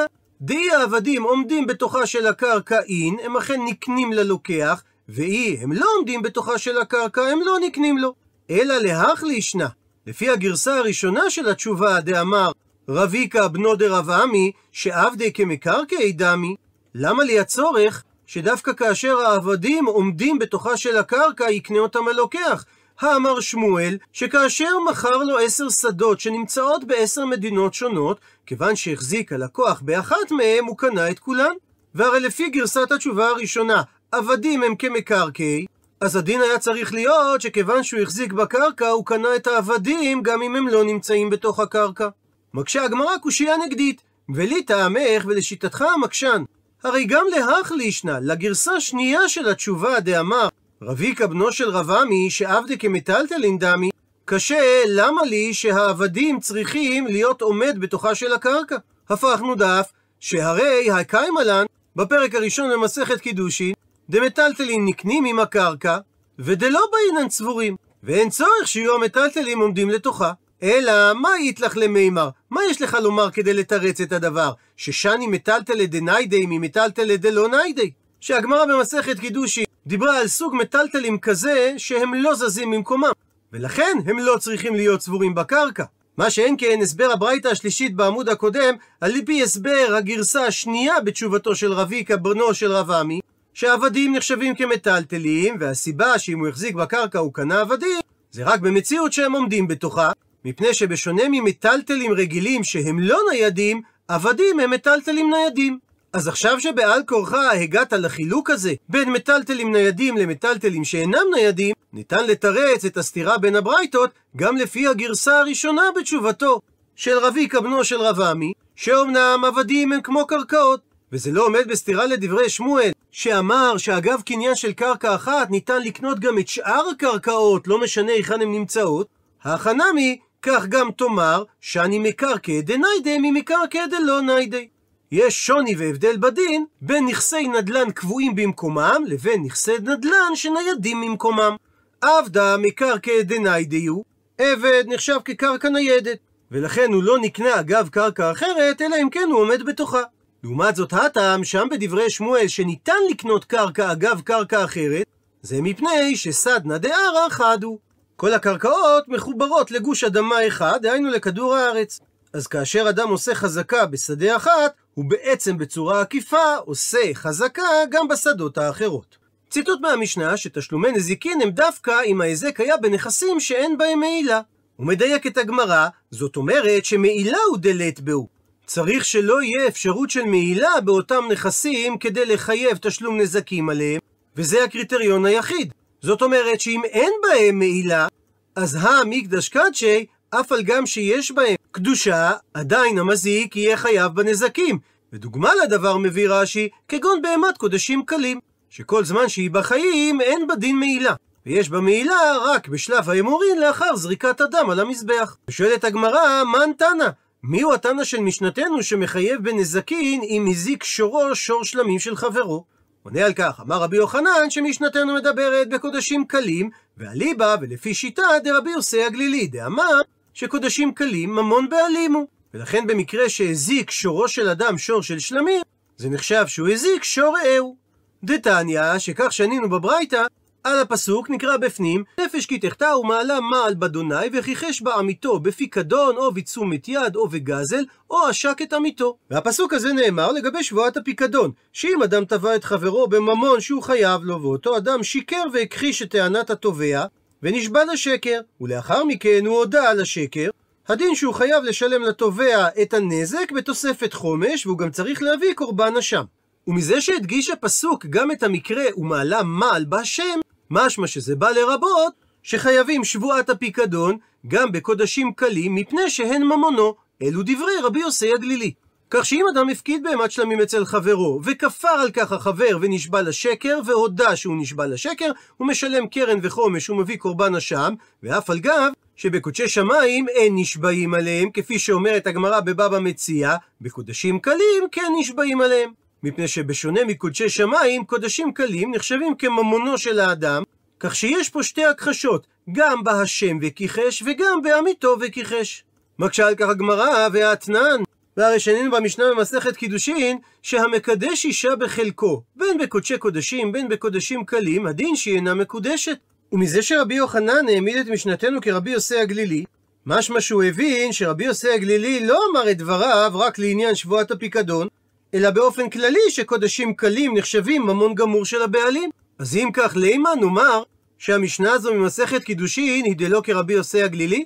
דאי 0.42 0.72
העבדים 0.72 1.24
עומדים 1.24 1.68
בתוכה 1.68 2.06
של 2.06 2.28
הקרקע 2.28 2.80
אין, 2.82 3.18
הם 3.24 3.38
אכן 3.38 3.60
נקנים 3.66 4.14
ללוקח, 4.14 4.84
ואי 5.10 5.58
הם 5.62 5.72
לא 5.72 5.86
עומדים 5.98 6.22
בתוכה 6.22 6.58
של 6.58 6.78
הקרקע, 6.78 7.22
הם 7.22 7.40
לא 7.46 7.58
נקנים 7.62 7.98
לו. 7.98 8.14
אלא 8.50 8.78
להחלישנה, 8.78 9.68
לפי 10.08 10.30
הגרסה 10.30 10.76
הראשונה 10.76 11.30
של 11.30 11.50
התשובה 11.50 12.00
דאמר 12.00 12.52
רביקה 12.90 13.48
בנו 13.48 13.76
דרב 13.76 14.10
עמי 14.10 14.52
שעבדי 14.72 15.34
כמקרקעי 15.34 16.12
דמי, 16.12 16.56
למה 16.96 17.24
לי 17.24 17.40
הצורך 17.40 18.04
שדווקא 18.32 18.74
כאשר 18.74 19.18
העבדים 19.18 19.86
עומדים 19.86 20.40
בתוכה 20.40 20.78
של 20.78 20.98
הקרקע, 20.98 21.52
יקנה 21.52 21.80
אותם 21.80 22.08
הלוקח. 22.08 22.66
האמר 23.00 23.40
שמואל, 23.40 23.98
שכאשר 24.14 24.80
מכר 24.90 25.18
לו 25.18 25.38
עשר 25.40 25.70
שדות 25.70 26.20
שנמצאות 26.20 26.84
בעשר 26.84 27.26
מדינות 27.26 27.74
שונות, 27.74 28.20
כיוון 28.46 28.76
שהחזיק 28.76 29.34
הלקוח 29.34 29.82
באחת 29.82 30.32
מהם, 30.32 30.66
הוא 30.66 30.78
קנה 30.78 31.12
את 31.12 31.20
כולן. 31.20 31.52
והרי 31.96 32.20
לפי 32.20 32.50
גרסת 32.50 32.92
התשובה 32.92 33.28
הראשונה, 33.28 33.82
עבדים 34.12 34.64
הם 34.64 34.76
כמקרקעי, 34.76 35.66
אז 36.02 36.16
הדין 36.16 36.42
היה 36.42 36.60
צריך 36.60 36.94
להיות 36.94 37.42
שכיוון 37.42 37.84
שהוא 37.84 38.02
החזיק 38.02 38.34
בקרקע, 38.34 38.88
הוא 38.88 39.06
קנה 39.06 39.36
את 39.36 39.48
העבדים 39.48 40.22
גם 40.22 40.42
אם 40.42 40.56
הם 40.56 40.68
לא 40.68 40.84
נמצאים 40.84 41.30
בתוך 41.30 41.60
הקרקע. 41.60 42.10
מקשה 42.54 42.84
הגמרא 42.84 43.18
קושייה 43.18 43.58
נגדית, 43.66 44.02
ולי 44.36 44.64
טעמך 44.64 45.26
ולשיטתך 45.26 45.82
המקשן, 45.82 46.44
הרי 46.84 47.06
גם 47.06 47.26
להחלישנה, 47.36 48.20
לגרסה 48.20 48.80
שנייה 48.80 49.30
של 49.30 49.50
התשובה 49.50 50.00
דאמר 50.00 50.48
רביקה 50.82 51.28
בנו 51.28 51.52
של 51.52 51.70
רב 51.70 51.92
עמי 51.92 52.30
שעבדי 52.30 52.78
כמטלטלין 52.78 53.60
דמי, 53.60 53.90
קשה, 54.26 54.84
למה 54.88 55.24
לי 55.24 55.54
שהעבדים 55.54 56.40
צריכים 56.40 57.08
להיות 57.08 57.42
עומד 57.42 57.76
בתוכה 57.80 58.16
של 58.16 58.34
הקרקע? 58.34 58.78
הפכנו 59.10 59.56
דף, 59.56 59.92
שהרי 60.20 60.92
הקיימלן, 60.92 61.66
בפרק 61.96 62.36
הראשון 62.36 62.70
במסכת 62.74 63.20
קידושין, 63.20 63.74
דמטלטלין 64.10 64.86
נקנים 64.86 65.26
עם 65.26 65.40
הקרקע, 65.40 65.98
ודלא 66.40 66.82
באינן 66.92 67.30
צבורים, 67.30 67.76
ואין 68.04 68.30
צורך 68.30 68.68
שיהיו 68.68 68.96
המטלטלים 68.96 69.60
עומדים 69.60 69.90
לתוכה. 69.90 70.32
אלא, 70.64 71.14
מה 71.14 71.30
יתלך 71.42 71.78
למימר? 71.78 72.30
מה 72.50 72.62
יש 72.70 72.82
לך 72.82 72.98
לומר 73.02 73.32
כדי 73.32 73.54
לתרץ 73.54 74.02
את 74.02 74.12
הדבר? 74.12 74.52
ששני 74.78 75.28
מטלטלה 75.28 75.86
דניידי 75.86 76.46
ממטלטלה 76.46 77.18
דלא 77.18 77.48
ניידי? 77.48 77.92
שהגמרא 78.20 78.66
במסכת 78.66 79.20
קידושי 79.20 79.64
דיברה 79.88 80.20
על 80.20 80.28
סוג 80.28 80.56
מטלטלים 80.56 81.20
כזה 81.20 81.74
שהם 81.78 82.14
לא 82.14 82.36
זזים 82.36 82.72
ממקומם, 82.72 83.12
ולכן 83.54 83.98
הם 84.06 84.20
לא 84.20 84.38
צריכים 84.40 84.76
להיות 84.76 85.00
צבורים 85.00 85.36
בקרקע. 85.36 85.84
מה 86.18 86.30
שאין 86.30 86.56
כן 86.58 86.80
הסבר 86.82 87.12
הברייתא 87.14 87.48
השלישית 87.48 87.96
בעמוד 87.96 88.30
הקודם, 88.30 88.76
על 89.02 89.12
פי 89.26 89.44
הסבר 89.44 89.96
הגרסה 89.98 90.46
השנייה 90.46 91.02
בתשובתו 91.02 91.56
של 91.56 91.74
רביקה 91.74 92.18
בנו 92.18 92.54
של 92.54 92.72
רב 92.72 92.92
עמי, 92.92 93.20
שעבדים 93.54 94.16
נחשבים 94.16 94.56
כמטלטלים, 94.56 95.58
והסיבה 95.60 96.20
שאם 96.20 96.40
הוא 96.40 96.48
החזיק 96.48 96.76
בקרקע 96.76 97.20
הוא 97.20 97.34
קנה 97.34 97.62
עבדים, 97.62 98.00
זה 98.32 98.44
רק 98.44 98.60
במציאות 98.60 99.14
שהם 99.14 99.32
עומדים 99.32 99.68
בתוכה, 99.68 100.12
מפני 100.46 100.74
שבשונה 100.74 101.24
ממטלטלים 101.32 102.12
רגילים 102.12 102.64
שהם 102.64 103.00
לא 103.00 103.20
ניידים, 103.32 103.82
עבדים 104.08 104.60
הם 104.60 104.70
מטלטלים 104.70 105.30
ניידים. 105.34 105.80
אז 106.14 106.28
עכשיו 106.28 106.62
שבעל 106.62 107.02
כורחה 107.08 107.52
הגעת 107.52 107.94
לחילוק 107.94 108.50
הזה 108.50 108.74
בין 108.90 109.12
מטלטלים 109.12 109.72
ניידים 109.72 110.18
למטלטלים 110.18 110.84
שאינם 110.84 111.26
ניידים, 111.36 111.76
ניתן 111.94 112.26
לתרץ 112.26 112.86
את 112.86 112.98
הסתירה 112.98 113.38
בין 113.38 113.56
הברייתות 113.56 114.10
גם 114.36 114.58
לפי 114.58 114.88
הגרסה 114.88 115.40
הראשונה 115.40 115.84
בתשובתו 115.96 116.62
של 116.96 117.18
רביקה 117.18 117.62
בנו 117.62 117.84
של 117.84 118.02
רב 118.02 118.22
עמי, 118.22 118.54
שאומנם 118.76 119.42
עבדים 119.48 119.94
הם 119.94 120.02
כמו 120.02 120.28
קרקעות, 120.28 120.82
וזה 121.12 121.32
לא 121.32 121.46
עומד 121.46 121.68
בסתירה 121.68 122.06
לדברי 122.06 122.50
שמואל, 122.50 122.92
שאמר 123.12 123.78
שאגב 123.78 124.22
קניין 124.22 124.56
של 124.56 124.74
קרקע 124.74 125.16
אחת 125.16 125.50
ניתן 125.50 125.82
לקנות 125.82 126.20
גם 126.20 126.40
את 126.40 126.48
שאר 126.48 126.90
הקרקעות, 126.92 127.68
לא 127.68 127.80
משנה 127.82 128.12
היכן 128.12 128.42
הן 128.42 128.52
נמצאות, 128.52 129.08
החנמי, 129.44 130.20
כך 130.42 130.66
גם 130.66 130.92
תאמר, 130.92 131.44
שאני 131.62 132.00
מקרקע 132.00 132.62
דניידי 132.62 133.18
ממקרקע 133.22 133.86
דלא 133.88 134.22
ניידי. 134.22 134.68
יש 135.12 135.46
שוני 135.46 135.76
והבדל 135.76 136.18
בדין 136.18 136.66
בין 136.82 137.06
נכסי 137.06 137.48
נדל"ן 137.48 137.92
קבועים 137.92 138.36
במקומם 138.36 139.04
לבין 139.08 139.44
נכסי 139.44 139.78
נדל"ן 139.80 140.36
שניידים 140.36 141.02
ממקומם. 141.02 141.56
עבדה 142.02 142.58
מקרקע 142.58 143.22
דניידיו, 143.22 144.02
עבד 144.38 144.84
נחשב 144.88 145.18
כקרקע 145.26 145.70
ניידת, 145.70 146.18
ולכן 146.52 146.94
הוא 146.94 147.04
לא 147.04 147.20
נקנה 147.20 147.60
אגב 147.60 147.90
קרקע 147.90 148.32
אחרת, 148.32 148.82
אלא 148.82 148.96
אם 149.02 149.10
כן 149.10 149.28
הוא 149.32 149.40
עומד 149.40 149.64
בתוכה. 149.66 150.02
לעומת 150.44 150.76
זאת 150.76 150.94
הטעם 150.94 151.44
שם 151.44 151.68
בדברי 151.72 152.10
שמואל 152.10 152.48
שניתן 152.48 152.94
לקנות 153.10 153.46
קרקע 153.46 153.92
אגב 153.92 154.22
קרקע 154.22 154.64
אחרת, 154.64 155.06
זה 155.42 155.62
מפני 155.62 156.16
שסדנא 156.16 156.78
דערא 156.78 157.30
חדו. 157.30 157.80
כל 158.20 158.34
הקרקעות 158.34 159.08
מחוברות 159.08 159.72
לגוש 159.72 160.04
אדמה 160.04 160.48
אחד, 160.48 160.80
דהיינו 160.82 161.10
לכדור 161.10 161.56
הארץ. 161.56 162.00
אז 162.34 162.48
כאשר 162.48 162.90
אדם 162.90 163.10
עושה 163.10 163.36
חזקה 163.36 163.86
בשדה 163.86 164.36
אחת, 164.36 164.74
הוא 164.94 165.06
בעצם 165.08 165.58
בצורה 165.58 166.02
עקיפה 166.02 166.56
עושה 166.66 167.14
חזקה 167.14 167.64
גם 167.90 168.08
בשדות 168.08 168.58
האחרות. 168.58 169.18
ציטוט 169.50 169.82
מהמשנה 169.82 170.38
שתשלומי 170.38 170.92
נזיקין 170.92 171.42
הם 171.42 171.50
דווקא 171.50 172.02
אם 172.06 172.22
ההיזק 172.22 172.60
היה 172.60 172.78
בנכסים 172.78 173.40
שאין 173.40 173.78
בהם 173.78 174.00
מעילה. 174.00 174.42
הוא 174.76 174.88
מדייק 174.88 175.28
את 175.28 175.38
הגמרא, 175.38 175.88
זאת 176.12 176.36
אומרת 176.36 176.86
שמעילה 176.86 177.38
הוא 177.50 177.58
דלת 177.58 178.00
בהו. 178.00 178.28
צריך 178.66 179.06
שלא 179.06 179.42
יהיה 179.44 179.68
אפשרות 179.68 180.10
של 180.10 180.24
מעילה 180.24 180.82
באותם 180.84 181.24
נכסים 181.32 181.98
כדי 181.98 182.26
לחייב 182.26 182.78
תשלום 182.82 183.22
נזקים 183.22 183.70
עליהם, 183.70 184.00
וזה 184.36 184.64
הקריטריון 184.64 185.26
היחיד. 185.26 185.74
זאת 186.02 186.22
אומרת 186.22 186.62
שאם 186.62 186.82
אין 186.86 187.12
בהם 187.24 187.60
מעילה, 187.60 188.08
אז 188.56 188.78
המקדש 188.82 189.50
קדשי, 189.50 190.06
אף 190.30 190.52
על 190.52 190.64
גם 190.64 190.86
שיש 190.86 191.32
בהם 191.32 191.56
קדושה, 191.72 192.32
עדיין 192.54 192.98
המזיק 192.98 193.56
יהיה 193.56 193.78
חייב 193.78 194.12
בנזקים. 194.12 194.80
ודוגמה 195.14 195.50
לדבר 195.64 195.98
מביא 195.98 196.30
רש"י, 196.30 196.70
כגון 196.88 197.22
בהמת 197.22 197.58
קודשים 197.58 198.06
קלים, 198.06 198.40
שכל 198.70 199.06
זמן 199.06 199.30
שהיא 199.30 199.52
בחיים 199.52 200.22
אין 200.22 200.48
בה 200.48 200.56
דין 200.56 200.80
מעילה. 200.80 201.14
ויש 201.46 201.70
בה 201.70 201.80
מעילה 201.80 202.38
רק 202.46 202.68
בשלב 202.68 203.10
האמורין 203.10 203.60
לאחר 203.62 203.96
זריקת 203.96 204.42
הדם 204.42 204.70
על 204.70 204.80
המזבח. 204.80 205.38
ושואלת 205.48 205.84
הגמרא, 205.84 206.44
מן 206.44 206.74
תנא? 206.78 207.10
מיהו 207.44 207.74
התנא 207.74 208.04
של 208.04 208.20
משנתנו 208.20 208.84
שמחייב 208.84 209.44
בנזקין 209.44 210.22
אם 210.24 210.48
הזיק 210.50 210.84
שורו 210.84 211.36
שור 211.36 211.64
שלמים 211.64 212.00
של 212.00 212.16
חברו? 212.16 212.66
עונה 213.04 213.26
על 213.26 213.34
כך, 213.34 213.60
אמר 213.60 213.76
רבי 213.76 213.98
יוחנן 213.98 214.50
שמשנתנו 214.50 215.16
מדברת 215.16 215.70
בקודשים 215.70 216.26
קלים, 216.26 216.70
ואליבא 216.98 217.56
ולפי 217.62 217.94
שיטה 217.94 218.24
דרבי 218.44 218.70
יוסי 218.70 219.04
הגלילי, 219.04 219.48
דאמר 219.48 220.02
שקודשים 220.34 220.94
קלים 220.94 221.36
ממון 221.36 221.70
בעלימו. 221.70 222.28
ולכן 222.54 222.88
במקרה 222.88 223.30
שהזיק 223.30 223.92
שורו 223.92 224.28
של 224.28 224.50
אדם 224.50 224.78
שור 224.78 225.04
של 225.04 225.20
שלמים, 225.20 225.62
זה 225.98 226.10
נחשב 226.10 226.48
שהוא 226.48 226.70
הזיק 226.70 227.04
שור 227.04 227.38
רעהו. 227.38 227.76
דתניא, 228.24 228.98
שכך 228.98 229.34
שנינו 229.34 229.70
בברייתא, 229.70 230.24
על 230.64 230.80
הפסוק 230.80 231.30
נקרא 231.30 231.58
בפנים, 231.58 232.04
נפש 232.20 232.46
כי 232.46 232.60
תחטא 232.60 232.96
ומעלה 232.96 233.40
מעל 233.40 233.74
באדוני 233.74 234.16
וכיחש 234.34 234.82
בעמיתו 234.82 235.40
בפיקדון 235.40 236.18
או 236.18 236.32
בתשומת 236.32 236.88
יד 236.88 237.16
או 237.16 237.28
בגזל 237.28 237.84
או 238.10 238.28
עשק 238.28 238.62
את 238.62 238.74
עמיתו. 238.74 239.18
והפסוק 239.32 239.74
הזה 239.74 239.94
נאמר 239.94 240.32
לגבי 240.32 240.64
שבועת 240.64 240.98
הפיקדון, 240.98 241.52
שאם 241.74 242.04
אדם 242.04 242.26
תבע 242.26 242.56
את 242.56 242.64
חברו 242.64 243.08
בממון 243.08 243.62
שהוא 243.62 243.84
חייב 243.84 244.24
לו 244.24 244.42
ואותו 244.42 244.78
אדם 244.78 245.04
שיקר 245.04 245.44
והכחיש 245.54 246.02
את 246.02 246.12
טענת 246.12 246.50
התובע 246.50 247.06
ונשבע 247.44 247.86
לשקר, 247.94 248.40
ולאחר 248.62 249.04
מכן 249.04 249.46
הוא 249.46 249.58
הודה 249.58 249.90
על 249.90 250.02
השקר, 250.02 250.50
הדין 250.88 251.16
שהוא 251.16 251.34
חייב 251.34 251.64
לשלם 251.64 252.04
לתובע 252.04 252.68
את 252.82 252.94
הנזק 252.94 253.52
בתוספת 253.52 254.14
חומש 254.14 254.66
והוא 254.66 254.78
גם 254.78 254.92
צריך 254.92 255.22
להביא 255.24 255.54
קורבן 255.54 255.98
אשם. 255.98 256.24
ומזה 256.68 257.02
שהדגיש 257.02 257.50
הפסוק 257.50 258.06
גם 258.06 258.32
את 258.32 258.44
המקרה 258.44 258.84
ומעלה 258.98 259.44
מעל 259.44 259.86
בהשם, 259.86 260.40
משמע 260.70 261.08
שזה 261.08 261.36
בא 261.36 261.50
לרבות 261.50 262.14
שחייבים 262.44 263.04
שבועת 263.04 263.50
הפיקדון 263.50 264.18
גם 264.48 264.72
בקודשים 264.72 265.34
קלים 265.34 265.76
מפני 265.76 266.10
שהן 266.10 266.44
ממונו, 266.44 266.96
אלו 267.22 267.42
דברי 267.44 267.74
רבי 267.84 268.00
יוסי 268.00 268.34
הגלילי. 268.34 268.74
כך 269.10 269.26
שאם 269.26 269.46
אדם 269.54 269.70
הפקיד 269.70 270.04
בהמת 270.04 270.32
שלמים 270.32 270.62
אצל 270.62 270.86
חברו, 270.86 271.42
וכפר 271.44 271.88
על 271.88 272.12
כך 272.12 272.32
החבר 272.32 272.78
ונשבע 272.82 273.22
לשקר, 273.22 273.80
והודה 273.86 274.36
שהוא 274.36 274.56
נשבע 274.62 274.88
לשקר, 274.88 275.32
הוא 275.58 275.68
משלם 275.68 276.08
קרן 276.08 276.40
וחומש 276.42 276.90
ומביא 276.90 277.18
קורבן 277.18 277.56
אשם, 277.56 277.94
ואף 278.24 278.50
על 278.50 278.60
גב, 278.60 278.92
שבקודשי 279.16 279.68
שמיים 279.68 280.28
אין 280.28 280.54
נשבעים 280.56 281.14
עליהם, 281.14 281.50
כפי 281.52 281.80
שאומרת 281.80 282.28
הגמרא 282.28 282.60
בבבא 282.60 283.00
מציע, 283.00 283.56
בקודשים 283.82 284.40
קלים 284.40 284.84
כן 284.92 285.12
נשבעים 285.20 285.62
עליהם. 285.62 285.92
מפני 286.24 286.48
שבשונה 286.48 287.06
מקודשי 287.08 287.50
שמיים, 287.50 288.06
קודשים 288.06 288.54
קלים 288.54 288.92
נחשבים 288.96 289.36
כממונו 289.36 289.98
של 289.98 290.20
האדם, 290.20 290.64
כך 291.00 291.16
שיש 291.16 291.50
פה 291.50 291.64
שתי 291.64 291.86
הכחשות, 291.86 292.48
גם 292.72 293.04
בהשם 293.04 293.58
וכיחש, 293.62 294.24
וגם 294.26 294.62
בעמיתו 294.64 295.16
וכיחש. 295.22 295.84
מקשה 296.20 296.48
על 296.48 296.56
כך 296.56 296.70
הגמרא 296.70 297.28
והאתנן, 297.34 298.02
והרי 298.38 298.60
שנינו 298.60 298.92
במשנה 298.92 299.26
במסכת 299.32 299.76
קידושין, 299.76 300.38
שהמקדש 300.62 301.46
אישה 301.46 301.76
בחלקו, 301.76 302.42
בין 302.56 302.78
בקודשי 302.78 303.18
קודשים, 303.18 303.72
בין 303.72 303.90
בקודשים 303.90 304.46
קלים, 304.46 304.88
הדין 304.88 305.16
שהיא 305.16 305.36
אינה 305.36 305.54
מקודשת. 305.54 306.18
ומזה 306.52 306.82
שרבי 306.82 307.16
יוחנן 307.16 307.68
העמיד 307.70 307.98
את 307.98 308.08
משנתנו 308.08 308.62
כרבי 308.62 308.92
יוסי 308.92 309.18
הגלילי, 309.20 309.64
משמע 310.06 310.42
שהוא 310.42 310.64
הבין 310.64 311.12
שרבי 311.12 311.46
יוסי 311.46 311.70
הגלילי 311.70 312.26
לא 312.26 312.40
אמר 312.52 312.72
את 312.72 312.78
דבריו 312.78 313.32
רק 313.36 313.60
לעניין 313.60 313.96
שבועת 313.96 314.32
הפיקדון, 314.32 314.88
אלא 315.34 315.50
באופן 315.50 315.90
כללי 315.90 316.30
שקודשים 316.30 316.94
קלים 316.94 317.38
נחשבים 317.38 317.82
ממון 317.82 318.16
גמור 318.16 318.46
של 318.46 318.62
הבעלים. 318.62 319.10
אז 319.40 319.56
אם 319.56 319.70
כך, 319.74 319.96
לימה 319.96 320.30
נאמר 320.42 320.84
שהמשנה 321.18 321.72
הזו 321.72 321.94
ממסכת 321.94 322.44
קידושין 322.44 323.06
היא 323.06 323.16
דלא 323.16 323.42
כרבי 323.44 323.74
יוסי 323.74 324.04
הגלילי? 324.04 324.46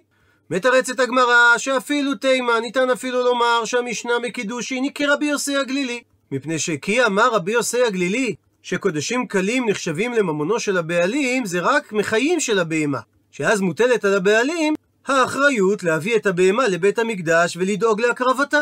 מתרצת 0.50 1.00
הגמרא 1.00 1.58
שאפילו 1.58 2.16
תימה 2.16 2.60
ניתן 2.60 2.90
אפילו 2.90 3.24
לומר 3.24 3.66
שהמשנה 3.66 4.14
מקידושין 4.20 4.84
היא 4.84 4.92
כרבי 4.96 5.26
יוסי 5.26 5.58
הגלילי. 5.58 6.02
מפני 6.32 6.60
שכי 6.60 7.06
אמר 7.06 7.30
רבי 7.34 7.52
יוסי 7.52 7.84
הגלילי 7.84 8.36
שקודשים 8.62 9.28
קלים 9.28 9.70
נחשבים 9.70 10.14
לממונו 10.14 10.60
של 10.60 10.78
הבעלים 10.78 11.46
זה 11.46 11.60
רק 11.60 11.94
מחיים 11.94 12.40
של 12.40 12.60
הבהמה. 12.60 13.00
שאז 13.32 13.62
מוטלת 13.62 14.06
על 14.06 14.14
הבעלים 14.14 14.74
האחריות 15.08 15.84
להביא 15.84 16.16
את 16.16 16.26
הבהמה 16.26 16.68
לבית 16.68 17.00
המקדש 17.00 17.58
ולדאוג 17.58 18.02
להקרבתה. 18.02 18.60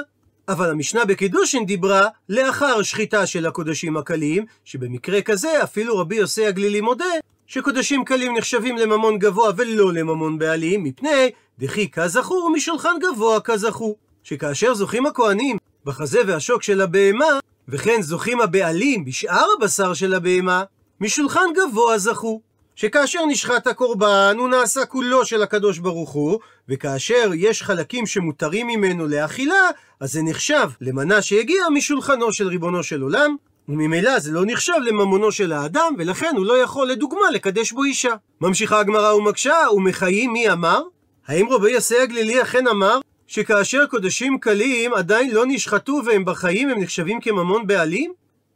אבל 0.52 0.70
המשנה 0.70 1.06
בקידושין 1.06 1.66
דיברה 1.66 2.08
לאחר 2.30 2.82
שחיטה 2.82 3.26
של 3.26 3.46
הקודשים 3.46 3.98
הקלים, 3.98 4.46
שבמקרה 4.66 5.22
כזה 5.22 5.64
אפילו 5.64 5.98
רבי 5.98 6.16
יוסי 6.16 6.46
הגלילי 6.46 6.82
מודה 6.82 7.06
שקודשים 7.48 8.06
קלים 8.06 8.38
נחשבים 8.38 8.78
לממון 8.78 9.20
גבוה 9.20 9.52
ולא 9.58 9.94
לממון 9.94 10.40
בעלים, 10.40 10.84
מפני 10.84 11.30
דכי 11.60 11.92
כזכור 11.92 12.52
משולחן 12.56 12.96
גבוה 13.02 13.40
כזכור. 13.40 13.98
שכאשר 14.24 14.74
זוכים 14.74 15.06
הכהנים 15.06 15.58
בחזה 15.86 16.20
והשוק 16.28 16.64
של 16.64 16.82
הבהמה, 16.82 17.40
וכן 17.68 18.02
זוכים 18.02 18.42
הבעלים 18.42 19.06
בשאר 19.06 19.46
הבשר 19.58 19.94
של 19.94 20.14
הבהמה, 20.14 20.64
משולחן 21.02 21.46
גבוה 21.56 21.98
זכו. 21.98 22.42
שכאשר 22.82 23.26
נשחט 23.26 23.68
הקורבן, 23.68 24.36
הוא 24.40 24.50
נעשה 24.50 24.86
כולו 24.86 25.26
של 25.26 25.44
הקדוש 25.44 25.80
ברוך 25.80 26.10
הוא, 26.10 26.40
וכאשר 26.70 27.30
יש 27.36 27.64
חלקים 27.64 28.06
שמותרים 28.06 28.68
ממנו 28.68 29.08
לאכילה, 29.08 29.70
אז 30.00 30.12
זה 30.12 30.22
נחשב 30.24 30.70
למנה 30.82 31.22
שהגיעה 31.22 31.70
משולחנו 31.70 32.34
של 32.34 32.48
ריבונו 32.48 32.84
של 32.84 33.02
עולם, 33.02 33.36
וממילא 33.70 34.20
זה 34.20 34.32
לא 34.32 34.42
נחשב 34.46 34.74
לממונו 34.86 35.32
של 35.32 35.52
האדם, 35.54 35.94
ולכן 35.98 36.34
הוא 36.38 36.46
לא 36.46 36.58
יכול 36.58 36.88
לדוגמה 36.88 37.32
לקדש 37.34 37.72
בו 37.72 37.84
אישה. 37.84 38.14
ממשיכה 38.42 38.80
הגמרא 38.80 39.14
ומקשה, 39.14 39.56
ומחיים 39.74 40.34
מי 40.34 40.52
אמר? 40.52 40.82
האם 41.28 41.50
רבי 41.50 41.72
יסי 41.72 42.00
הגלילי 42.00 42.42
אכן 42.42 42.68
אמר 42.68 43.00
שכאשר 43.28 43.86
קודשים 43.86 44.40
קלים 44.40 44.94
עדיין 44.94 45.32
לא 45.32 45.44
נשחטו 45.48 46.02
והם 46.06 46.26
בחיים 46.26 46.70
הם 46.70 46.80
נחשבים 46.80 47.22
כממון 47.22 47.68
בעלים? 47.68 48.14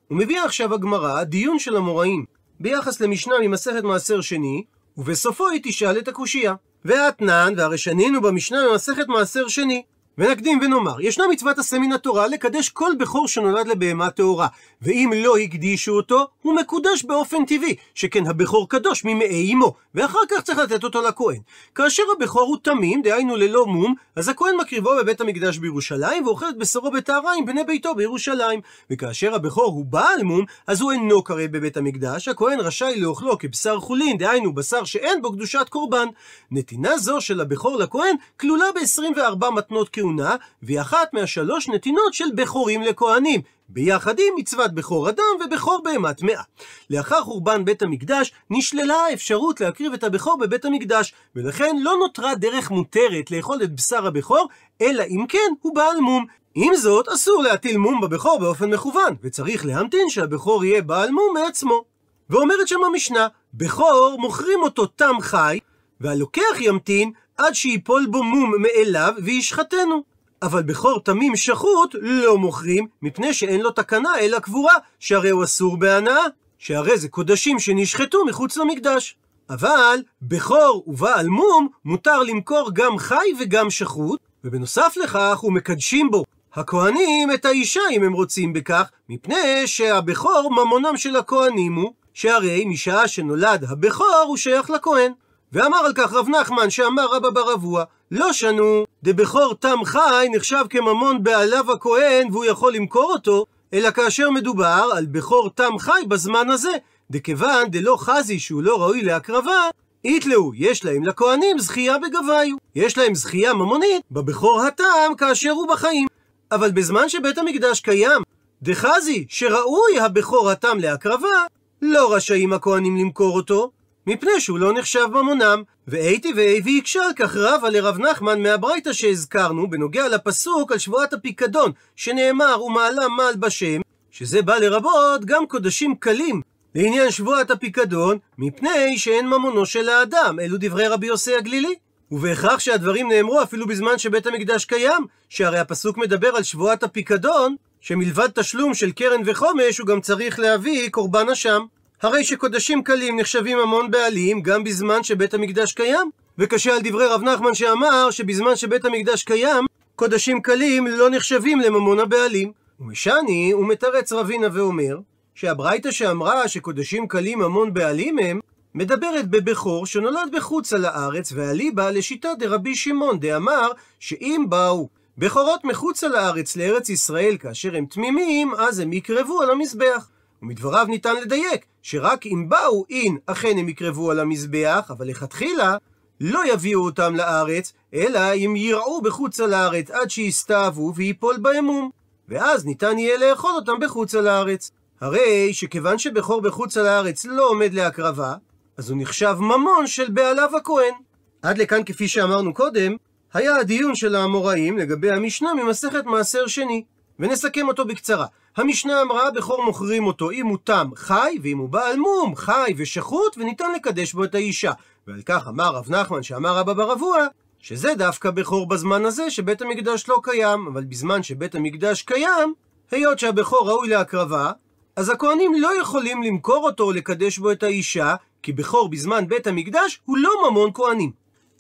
הוא 0.08 0.18
מביא 0.18 0.42
עכשיו 0.42 0.74
הגמרא 0.74 1.24
דיון 1.24 1.60
של 1.60 1.76
המוראים 1.76 2.35
ביחס 2.60 3.02
למשנה 3.02 3.36
ממסכת 3.42 3.84
מעשר 3.84 4.22
שני, 4.22 4.64
ובסופו 4.98 5.48
היא 5.48 5.62
תשאל 5.64 5.98
את 5.98 6.08
הקושייה. 6.08 6.56
ואתנן, 6.86 7.54
והרי 7.58 7.78
שנינו 7.78 8.22
במשנה 8.22 8.58
ממסכת 8.72 9.08
מעשר 9.08 9.48
שני. 9.48 9.84
ונקדים 10.18 10.60
ונאמר, 10.62 11.02
ישנה 11.02 11.24
מצוות 11.32 11.60
עשה 11.60 11.80
מן 11.80 11.92
התורה 11.92 12.28
לקדש 12.28 12.70
כל 12.70 12.92
בכור 13.00 13.28
שנולד 13.28 13.68
לבהמה 13.68 14.10
טהורה, 14.10 14.48
ואם 14.82 15.12
לא 15.16 15.38
הקדישו 15.38 15.92
אותו, 15.92 16.28
הוא 16.42 16.56
מקודש 16.56 17.04
באופן 17.04 17.46
טבעי, 17.46 17.76
שכן 17.96 18.28
הבכור 18.28 18.70
קדוש 18.70 19.06
ממעי 19.06 19.54
אמו, 19.54 19.74
ואחר 19.96 20.20
כך 20.30 20.42
צריך 20.42 20.60
לתת 20.60 20.84
אותו 20.84 21.02
לכהן. 21.02 21.40
כאשר 21.76 22.04
הבכור 22.18 22.42
הוא 22.42 22.58
תמים, 22.62 23.02
דהיינו 23.02 23.36
ללא 23.36 23.66
מום, 23.66 23.96
אז 24.16 24.30
הכהן 24.30 24.56
מקריבו 24.62 24.92
בבית 25.02 25.22
המקדש 25.22 25.58
בירושלים, 25.58 26.26
ואוכל 26.28 26.50
את 26.50 26.58
בשרו 26.58 26.92
בטהרה 26.92 27.34
עם 27.38 27.46
בני 27.46 27.64
ביתו 27.64 27.96
בירושלים. 27.96 28.60
וכאשר 28.90 29.36
הבכור 29.36 29.66
הוא 29.66 29.86
בעל 29.86 30.24
מום, 30.24 30.46
אז 30.68 30.82
הוא 30.82 30.92
אינו 30.92 31.24
קרב 31.24 31.52
בבית 31.52 31.78
המקדש, 31.78 32.28
הכהן 32.28 32.60
רשאי 32.60 33.00
לאוכלו 33.00 33.38
כבשר 33.38 33.80
חולין, 33.80 34.18
דהיינו 34.18 34.56
בשר 34.56 34.84
שאין 34.84 35.22
בו 35.22 35.32
קדושת 35.32 35.70
קורבן. 35.70 36.08
נתינה 36.52 36.98
זו 36.98 37.22
של 37.22 37.42
הבכור 37.42 37.78
לכהן 37.78 38.16
כלולה 38.40 38.66
ב-24 38.76 39.50
מתנות 39.50 39.90
כהונה, 40.06 40.36
והיא 40.64 40.82
אחת 40.82 41.14
מהשלוש 41.14 41.70
נתינות 41.70 42.14
של 42.14 42.26
בכורים 42.36 42.82
לכהנים, 42.82 43.42
ביחד 43.70 44.20
עם 44.20 44.34
מצוות 44.38 44.74
בכור 44.74 45.10
אדם 45.10 45.24
ובכור 45.46 45.82
בהמה 45.84 46.14
טמאה. 46.14 46.42
לאחר 46.90 47.22
חורבן 47.22 47.66
בית 47.66 47.82
המקדש, 47.82 48.32
נשללה 48.50 48.96
האפשרות 48.96 49.62
להקריב 49.62 49.94
את 49.94 50.04
הבכור 50.04 50.38
בבית 50.38 50.66
המקדש, 50.66 51.14
ולכן 51.36 51.78
לא 51.82 51.96
נותרה 52.00 52.36
דרך 52.36 52.72
מותרת 52.72 53.32
לאכול 53.32 53.64
את 53.64 53.76
בשר 53.76 54.08
הבכור, 54.08 54.50
אלא 54.82 55.04
אם 55.10 55.26
כן 55.30 55.54
הוא 55.62 55.76
בעל 55.76 56.00
מום. 56.00 56.26
עם 56.56 56.76
זאת, 56.76 57.08
אסור 57.08 57.44
להטיל 57.44 57.78
מום 57.78 58.02
בבכור 58.02 58.40
באופן 58.40 58.70
מכוון, 58.70 59.16
וצריך 59.24 59.66
להמתין 59.66 60.10
שהבכור 60.10 60.66
יהיה 60.66 60.82
בעל 60.82 61.12
מום 61.12 61.34
מעצמו. 61.34 61.84
ואומרת 62.30 62.68
שם 62.68 62.84
המשנה, 62.84 63.28
בכור 63.54 64.16
מוכרים 64.20 64.60
אותו 64.64 64.86
תם 64.86 65.14
חי, 65.22 65.60
והלוקח 66.02 66.60
ימתין 66.60 67.12
עד 67.38 67.56
שיפול 67.56 68.06
בו 68.06 68.24
מום 68.24 68.54
מאליו 68.62 69.14
וישחטנו. 69.24 70.04
אבל 70.42 70.64
בכור 70.64 71.00
תמים 71.00 71.36
שחוט 71.36 71.96
לא 72.02 72.38
מוכרים, 72.38 72.88
מפני 73.02 73.34
שאין 73.34 73.62
לו 73.62 73.72
תקנה 73.72 74.20
אלא 74.20 74.40
קבורה, 74.40 74.74
שהרי 75.00 75.30
הוא 75.30 75.44
אסור 75.44 75.78
בהנאה, 75.78 76.22
שהרי 76.60 76.98
זה 76.98 77.10
קודשים 77.10 77.60
שנשחטו 77.60 78.26
מחוץ 78.26 78.58
למקדש. 78.58 79.18
אבל 79.50 80.00
בכור 80.22 80.84
ובעל 80.88 81.28
מום 81.28 81.68
מותר 81.86 82.24
למכור 82.24 82.70
גם 82.74 82.98
חי 82.98 83.28
וגם 83.40 83.70
שחוט, 83.70 84.20
ובנוסף 84.44 84.98
לכך 85.04 85.38
הוא 85.38 85.54
מקדשים 85.54 86.12
בו 86.12 86.24
הכהנים 86.54 87.32
את 87.32 87.46
האישה 87.46 87.82
אם 87.92 88.04
הם 88.04 88.14
רוצים 88.14 88.54
בכך, 88.54 88.90
מפני 89.10 89.68
שהבכור 89.68 90.52
ממונם 90.52 90.98
של 90.98 91.16
הכהנים 91.16 91.76
הוא, 91.76 91.94
שהרי 92.14 92.66
משעה 92.66 93.08
שנולד 93.08 93.66
הבכור 93.70 94.24
הוא 94.28 94.38
שייך 94.38 94.70
לכהן. 94.70 95.12
ואמר 95.54 95.78
על 95.78 95.94
כך 95.96 96.14
רב 96.14 96.30
נחמן 96.30 96.70
שאמר 96.70 97.06
רבא 97.06 97.30
בר 97.30 97.54
אבוה, 97.54 97.84
לא 98.12 98.34
שנו, 98.34 98.86
דבכור 99.04 99.54
תם 99.60 99.78
חי 99.86 100.28
נחשב 100.32 100.66
כממון 100.70 101.24
בעליו 101.24 101.72
הכהן 101.72 102.28
והוא 102.32 102.46
יכול 102.46 102.74
למכור 102.74 103.12
אותו, 103.12 103.46
אלא 103.74 103.92
כאשר 103.92 104.30
מדובר 104.30 104.90
על 104.96 105.06
בכור 105.06 105.50
תם 105.50 105.80
חי 105.80 106.02
בזמן 106.08 106.50
הזה, 106.50 106.72
דכיוון 107.12 107.70
דלא 107.70 107.98
חזי 108.00 108.40
שהוא 108.40 108.64
לא 108.64 108.82
ראוי 108.82 109.02
להקרבה, 109.02 109.70
איתלאו, 110.06 110.52
יש 110.56 110.86
להם 110.86 111.04
לכהנים 111.04 111.60
זכייה 111.60 111.98
בגביו. 111.98 112.56
יש 112.76 112.98
להם 112.98 113.16
זכייה 113.16 113.54
ממונית 113.54 114.02
בבכור 114.12 114.62
התם 114.62 115.14
כאשר 115.18 115.52
הוא 115.52 115.68
בחיים. 115.68 116.08
אבל 116.52 116.72
בזמן 116.72 117.10
שבית 117.10 117.38
המקדש 117.38 117.80
קיים, 117.80 118.22
דחזי 118.62 119.26
שראוי 119.30 120.00
הבכור 120.00 120.50
התם 120.50 120.78
להקרבה, 120.80 121.46
לא 121.82 122.14
רשאים 122.14 122.54
הכהנים 122.54 122.98
למכור 122.98 123.36
אותו, 123.36 123.72
מפני 124.08 124.40
שהוא 124.40 124.60
לא 124.60 124.74
נחשב 124.74 125.08
ממונם. 125.12 125.64
ואייתי 125.88 126.34
ואייבי 126.36 126.78
הקשה 126.78 127.02
כך 127.16 127.36
רבה 127.36 127.70
לרב 127.70 128.00
נחמן 128.00 128.42
מהברייתא 128.42 128.94
שהזכרנו, 128.94 129.70
בנוגע 129.70 130.08
לפסוק 130.08 130.72
על 130.72 130.78
שבועת 130.78 131.14
הפיקדון, 131.14 131.72
שנאמר 131.96 132.64
ומעלה 132.64 133.08
מעל 133.08 133.36
בשם, 133.36 133.82
שזה 134.12 134.42
בא 134.42 134.56
לרבות 134.58 135.26
גם 135.26 135.48
קודשים 135.48 135.96
קלים. 135.96 136.42
לעניין 136.76 137.12
שבועת 137.12 137.52
הפיקדון, 137.52 138.18
מפני 138.38 138.98
שאין 138.98 139.28
ממונו 139.28 139.66
של 139.66 139.90
האדם, 139.90 140.40
אלו 140.40 140.58
דברי 140.60 140.88
רבי 140.88 141.08
יוסי 141.08 141.36
הגלילי. 141.36 141.76
ובהכרח 142.12 142.60
שהדברים 142.60 143.12
נאמרו 143.12 143.44
אפילו 143.44 143.68
בזמן 143.68 143.98
שבית 143.98 144.28
המקדש 144.28 144.66
קיים, 144.66 145.06
שהרי 145.30 145.60
הפסוק 145.60 145.98
מדבר 145.98 146.28
על 146.28 146.44
שבועת 146.44 146.84
הפיקדון, 146.84 147.56
שמלבד 147.82 148.30
תשלום 148.36 148.74
של 148.74 148.92
קרן 148.92 149.22
וחומש, 149.26 149.78
הוא 149.78 149.88
גם 149.88 150.02
צריך 150.02 150.40
להביא 150.40 150.90
קורבן 150.90 151.30
אשם. 151.30 151.66
הרי 152.06 152.24
שקודשים 152.24 152.84
קלים 152.84 153.20
נחשבים 153.20 153.60
המון 153.60 153.92
בעלים 153.92 154.42
גם 154.42 154.64
בזמן 154.64 155.04
שבית 155.04 155.34
המקדש 155.34 155.74
קיים. 155.74 156.10
וקשה 156.38 156.74
על 156.74 156.82
דברי 156.84 157.06
רב 157.08 157.24
נחמן 157.24 157.54
שאמר 157.54 158.12
שבזמן 158.12 158.56
שבית 158.56 158.86
המקדש 158.86 159.24
קיים, 159.24 159.66
קודשים 159.96 160.42
קלים 160.42 160.88
לא 160.88 161.10
נחשבים 161.10 161.60
לממון 161.60 162.00
הבעלים. 162.00 162.52
ומשני 162.80 163.52
הוא 163.52 163.68
מתרץ 163.68 164.12
רבינה 164.12 164.48
ואומר 164.54 164.98
שהברייתא 165.36 165.92
שאמרה 165.92 166.48
שקודשים 166.48 167.08
קלים 167.08 167.40
ממון 167.40 167.74
בעלים 167.74 168.20
הם, 168.20 168.40
מדברת 168.76 169.28
בבכור 169.28 169.86
שנולד 169.86 170.30
בחוצה 170.36 170.78
לארץ, 170.78 171.32
ואליבא 171.36 171.90
לשיטה 171.90 172.30
דרבי 172.40 172.76
שמעון 172.76 173.20
דאמר 173.20 173.72
שאם 174.00 174.46
באו 174.50 174.90
בכורות 175.18 175.64
מחוצה 175.64 176.08
לארץ 176.08 176.56
לארץ 176.56 176.90
ישראל 176.90 177.38
כאשר 177.40 177.76
הם 177.76 177.86
תמימים, 177.86 178.54
אז 178.58 178.80
הם 178.80 178.94
יקרבו 178.94 179.42
על 179.42 179.52
המזבח. 179.52 180.08
ומדבריו 180.42 180.86
ניתן 180.90 181.16
לדייק 181.16 181.66
שרק 181.82 182.26
אם 182.26 182.50
באו 182.50 182.86
אין 182.90 183.18
אכן 183.26 183.58
הם 183.58 183.70
יקרבו 183.70 184.12
על 184.12 184.20
המזבח, 184.20 184.88
אבל 184.90 185.08
לכתחילה 185.08 185.78
לא 186.22 186.54
יביאו 186.54 186.86
אותם 186.86 187.16
לארץ, 187.16 187.74
אלא 187.94 188.34
אם 188.34 188.54
ירעו 188.58 189.02
בחוצה 189.02 189.48
לארץ 189.48 189.92
עד 189.92 190.10
שיסתאבו 190.10 190.94
ויפול 190.96 191.38
באמום. 191.38 191.90
ואז 192.30 192.66
ניתן 192.66 193.00
יהיה 193.00 193.18
לאכול 193.18 193.52
אותם 193.56 193.80
בחוצה 193.82 194.22
לארץ. 194.22 194.72
הרי 195.02 195.54
שכיוון 195.54 195.98
שבכור 195.98 196.42
בחוצה 196.42 196.84
לארץ 196.84 197.26
לא 197.26 197.50
עומד 197.50 197.74
להקרבה, 197.74 198.36
אז 198.78 198.90
הוא 198.90 198.98
נחשב 199.02 199.36
ממון 199.40 199.88
של 199.88 200.10
בעליו 200.10 200.58
הכהן. 200.58 200.94
עד 201.42 201.58
לכאן, 201.58 201.84
כפי 201.86 202.08
שאמרנו 202.08 202.54
קודם, 202.54 202.96
היה 203.34 203.56
הדיון 203.56 203.96
של 203.96 204.16
האמוראים 204.16 204.78
לגבי 204.78 205.12
המשנה 205.12 205.54
ממסכת 205.54 206.06
מעשר 206.06 206.48
שני, 206.48 206.84
ונסכם 207.20 207.68
אותו 207.68 207.86
בקצרה. 207.86 208.26
המשנה 208.58 209.02
אמרה, 209.02 209.32
בכור 209.32 209.66
מוכרים 209.66 210.06
אותו 210.06 210.32
אם 210.32 210.46
הוא 210.46 210.58
תם 210.64 210.90
חי, 210.96 211.38
ואם 211.44 211.58
הוא 211.58 211.70
בעל 211.70 211.98
מום 211.98 212.36
חי 212.36 212.74
ושחוט, 212.78 213.38
וניתן 213.38 213.72
לקדש 213.76 214.14
בו 214.14 214.24
את 214.24 214.36
האישה. 214.36 214.72
ועל 215.08 215.22
כך 215.26 215.48
אמר 215.48 215.76
רב 215.76 215.92
נחמן 215.92 216.24
שאמר 216.24 216.58
רבא 216.58 216.74
בר 216.74 216.94
אבוה, 216.94 217.28
שזה 217.60 217.96
דווקא 217.98 218.32
בכור 218.32 218.68
בזמן 218.68 219.06
הזה 219.06 219.30
שבית 219.30 219.62
המקדש 219.62 220.10
לא 220.10 220.20
קיים, 220.24 220.68
אבל 220.68 220.84
בזמן 220.84 221.24
שבית 221.24 221.56
המקדש 221.56 222.02
קיים, 222.02 222.54
היות 222.92 223.20
שהבכור 223.20 223.70
ראוי 223.70 223.88
להקרבה, 223.88 224.52
אז 224.96 225.10
הכהנים 225.10 225.54
לא 225.62 225.82
יכולים 225.82 226.24
למכור 226.24 226.64
אותו 226.64 226.84
או 226.84 226.92
לקדש 226.92 227.38
בו 227.38 227.52
את 227.52 227.64
האישה, 227.64 228.16
כי 228.44 228.54
בכור 228.54 228.90
בזמן 228.90 229.28
בית 229.28 229.48
המקדש 229.48 230.02
הוא 230.06 230.18
לא 230.18 230.50
ממון 230.50 230.70
כהנים. 230.74 231.12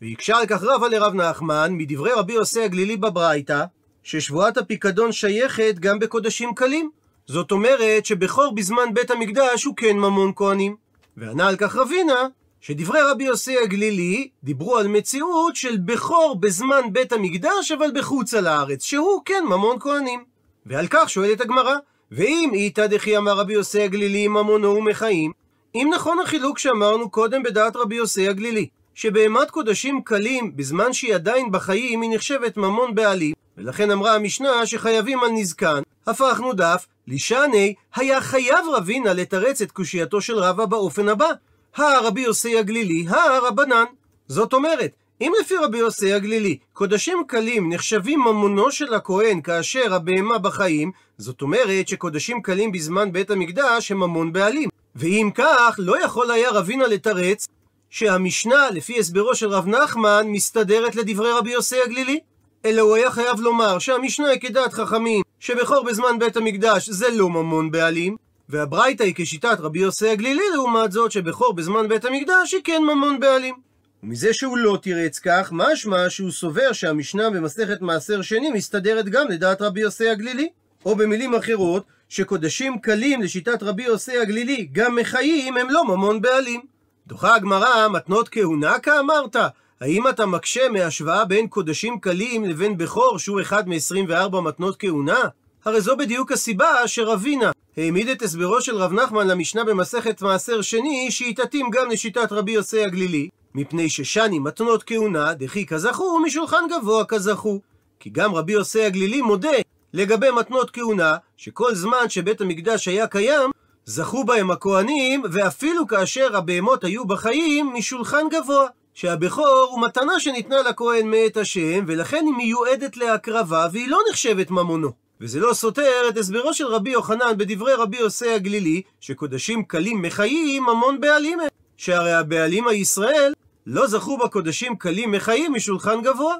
והקשה 0.01 0.37
על 0.37 0.45
כך 0.45 0.63
רבא 0.63 0.87
לרב 0.87 1.13
נחמן, 1.13 1.73
מדברי 1.73 2.11
רבי 2.11 2.33
יוסי 2.33 2.61
הגלילי 2.61 2.97
בברייתא, 2.97 3.65
ששבועת 4.05 4.57
הפיקדון 4.57 5.11
שייכת 5.11 5.75
גם 5.79 5.99
בקודשים 5.99 6.53
קלים. 6.53 6.89
זאת 7.27 7.51
אומרת 7.51 8.05
שבכור 8.05 8.55
בזמן 8.55 8.93
בית 8.93 9.11
המקדש 9.11 9.63
הוא 9.63 9.75
כן 9.75 9.97
ממון 9.97 10.31
כהנים. 10.35 10.75
וענה 11.17 11.47
על 11.47 11.55
כך 11.55 11.75
רבינה, 11.75 12.27
שדברי 12.61 12.99
רבי 13.11 13.23
יוסי 13.23 13.57
הגלילי 13.57 14.29
דיברו 14.43 14.77
על 14.77 14.87
מציאות 14.87 15.55
של 15.55 15.77
בכור 15.77 16.37
בזמן 16.39 16.81
בית 16.91 17.13
המקדש 17.13 17.71
אבל 17.71 17.91
בחוצה 17.95 18.41
לארץ, 18.41 18.83
שהוא 18.83 19.21
כן 19.25 19.43
ממון 19.45 19.77
כהנים. 19.79 20.23
ועל 20.65 20.87
כך 20.89 21.09
שואלת 21.09 21.41
הגמרא, 21.41 21.75
ואם 22.11 22.51
איתא 22.53 22.87
דחי 22.87 23.17
אמר 23.17 23.33
רבי 23.37 23.53
יוסי 23.53 23.81
הגלילי 23.81 24.27
ממונו 24.27 24.75
ומחיים, 24.75 25.31
אם 25.75 25.91
נכון 25.93 26.19
החילוק 26.19 26.59
שאמרנו 26.59 27.09
קודם 27.09 27.43
בדעת 27.43 27.75
רבי 27.75 27.95
יוסי 27.95 28.27
הגלילי, 28.27 28.67
שבהמת 28.95 29.51
קודשים 29.51 30.01
קלים 30.01 30.55
בזמן 30.55 30.93
שהיא 30.93 31.15
עדיין 31.15 31.51
בחיים 31.51 32.01
היא 32.01 32.11
נחשבת 32.13 32.57
ממון 32.57 32.95
בעלים, 32.95 33.33
ולכן 33.57 33.91
אמרה 33.91 34.15
המשנה 34.15 34.65
שחייבים 34.65 35.23
על 35.23 35.31
נזקן, 35.31 35.81
הפכנו 36.07 36.53
דף, 36.53 36.85
לישני 37.07 37.73
היה 37.95 38.21
חייב 38.21 38.65
רבינה 38.73 39.13
לתרץ 39.13 39.61
את 39.61 39.71
קושייתו 39.71 40.21
של 40.21 40.35
רבא 40.39 40.65
באופן 40.65 41.09
הבא, 41.09 41.29
הרבי 41.75 42.21
יוסי 42.21 42.57
הגלילי, 42.57 43.05
הרבנן. 43.09 43.85
זאת 44.27 44.53
אומרת, 44.53 44.91
אם 45.21 45.33
לפי 45.41 45.55
רבי 45.55 45.77
יוסי 45.77 46.13
הגלילי, 46.13 46.57
קודשים 46.73 47.23
קלים 47.27 47.73
נחשבים 47.73 48.19
ממונו 48.19 48.71
של 48.71 48.93
הכהן 48.93 49.41
כאשר 49.41 49.93
הבהמה 49.93 50.37
בחיים, 50.37 50.91
זאת 51.17 51.41
אומרת 51.41 51.87
שקודשים 51.87 52.41
קלים 52.41 52.71
בזמן 52.71 53.11
בית 53.11 53.31
המקדש 53.31 53.91
הם 53.91 53.97
ממון 53.97 54.33
בעלים. 54.33 54.69
ואם 54.95 55.29
כך, 55.35 55.75
לא 55.77 56.03
יכול 56.03 56.31
היה 56.31 56.51
רבינה 56.51 56.87
לתרץ 56.87 57.47
שהמשנה, 57.89 58.69
לפי 58.71 58.99
הסברו 58.99 59.35
של 59.35 59.47
רב 59.47 59.67
נחמן, 59.67 60.27
מסתדרת 60.27 60.95
לדברי 60.95 61.31
רבי 61.31 61.51
יוסי 61.51 61.81
הגלילי. 61.81 62.19
אלא 62.65 62.81
הוא 62.81 62.95
היה 62.95 63.11
חייב 63.11 63.39
לומר 63.39 63.79
שהמשנה 63.79 64.27
היא 64.27 64.39
כדעת 64.39 64.73
חכמים, 64.73 65.23
שבכור 65.39 65.83
בזמן 65.83 66.19
בית 66.19 66.37
המקדש 66.37 66.89
זה 66.89 67.09
לא 67.09 67.29
ממון 67.29 67.71
בעלים, 67.71 68.15
והברייתא 68.49 69.03
היא 69.03 69.13
כשיטת 69.17 69.57
רבי 69.59 69.79
יוסי 69.79 70.09
הגלילי 70.09 70.43
לעומת 70.53 70.91
זאת, 70.91 71.11
שבכור 71.11 71.53
בזמן 71.53 71.87
בית 71.87 72.05
המקדש 72.05 72.53
היא 72.53 72.61
כן 72.63 72.81
ממון 72.83 73.19
בעלים. 73.19 73.55
ומזה 74.03 74.33
שהוא 74.33 74.57
לא 74.57 74.77
תירץ 74.81 75.19
כך, 75.19 75.49
משמע 75.51 76.09
שהוא 76.09 76.31
סובר 76.31 76.73
שהמשנה 76.73 77.29
במסכת 77.29 77.81
מעשר 77.81 78.21
שני 78.21 78.49
מסתדרת 78.49 79.09
גם 79.09 79.27
לדעת 79.29 79.61
רבי 79.61 79.81
יוסי 79.81 80.09
הגלילי. 80.09 80.49
או 80.85 80.95
במילים 80.95 81.35
אחרות, 81.35 81.83
שקודשים 82.09 82.79
קלים 82.79 83.21
לשיטת 83.21 83.63
רבי 83.63 83.83
יוסי 83.83 84.17
הגלילי, 84.17 84.67
גם 84.71 84.95
מחיים 84.95 85.57
הם 85.57 85.69
לא 85.69 85.83
ממון 85.83 86.21
בעלים. 86.21 86.61
דוחה 87.07 87.35
הגמרא, 87.35 87.87
מתנות 87.87 88.29
כהונה 88.29 88.79
כאמרת? 88.79 89.35
האם 89.81 90.07
אתה 90.07 90.25
מקשה 90.25 90.69
מהשוואה 90.69 91.25
בין 91.25 91.47
קודשים 91.47 91.99
קלים 91.99 92.45
לבין 92.45 92.77
בכור 92.77 93.19
שהוא 93.19 93.41
אחד 93.41 93.69
מ-24 93.69 94.39
מתנות 94.41 94.75
כהונה? 94.79 95.19
הרי 95.65 95.81
זו 95.81 95.97
בדיוק 95.97 96.31
הסיבה 96.31 96.87
שרבינה 96.87 97.51
העמיד 97.77 98.09
את 98.09 98.21
הסברו 98.21 98.61
של 98.61 98.75
רב 98.75 98.93
נחמן 98.93 99.27
למשנה 99.27 99.63
במסכת 99.63 100.21
מעשר 100.21 100.61
שני, 100.61 101.11
שהיא 101.11 101.35
תתאים 101.35 101.69
גם 101.69 101.89
לשיטת 101.89 102.31
רבי 102.31 102.51
יוסי 102.51 102.83
הגלילי, 102.83 103.29
מפני 103.55 103.89
ששני 103.89 104.39
מתנות 104.39 104.83
כהונה, 104.83 105.33
דחי 105.33 105.65
כזכו, 105.65 106.19
משולחן 106.19 106.63
גבוה 106.71 107.05
כזכו. 107.05 107.59
כי 107.99 108.09
גם 108.09 108.35
רבי 108.35 108.53
יוסי 108.53 108.83
הגלילי 108.83 109.21
מודה 109.21 109.57
לגבי 109.93 110.31
מתנות 110.31 110.71
כהונה, 110.71 111.17
שכל 111.37 111.75
זמן 111.75 112.09
שבית 112.09 112.41
המקדש 112.41 112.87
היה 112.87 113.07
קיים, 113.07 113.51
זכו 113.85 114.23
בהם 114.23 114.51
הכהנים, 114.51 115.23
ואפילו 115.31 115.87
כאשר 115.87 116.37
הבהמות 116.37 116.83
היו 116.83 117.05
בחיים, 117.05 117.73
משולחן 117.73 118.25
גבוה. 118.31 118.67
שהבכור 118.95 119.67
הוא 119.71 119.81
מתנה 119.81 120.19
שניתנה 120.19 120.61
לכהן 120.61 121.07
מאת 121.07 121.37
השם, 121.37 121.85
ולכן 121.87 122.25
היא 122.25 122.33
מיועדת 122.33 122.97
להקרבה, 122.97 123.67
והיא 123.71 123.89
לא 123.89 123.99
נחשבת 124.09 124.51
ממונו. 124.51 124.91
וזה 125.21 125.39
לא 125.39 125.53
סותר 125.53 126.09
את 126.09 126.17
הסברו 126.17 126.53
של 126.53 126.65
רבי 126.65 126.89
יוחנן 126.89 127.37
בדברי 127.37 127.73
רבי 127.73 127.97
יוסי 127.97 128.29
הגלילי, 128.29 128.81
שקודשים 128.99 129.63
קלים 129.63 130.01
מחיים 130.01 130.63
ממון 130.63 131.01
בעלים 131.01 131.39
הם. 131.39 131.47
שהרי 131.77 132.13
הבעלים 132.13 132.67
הישראל 132.67 133.33
לא 133.67 133.87
זכו 133.87 134.17
בקודשים 134.17 134.75
קלים 134.75 135.11
מחיים 135.11 135.53
משולחן 135.53 136.01
גבוה. 136.01 136.35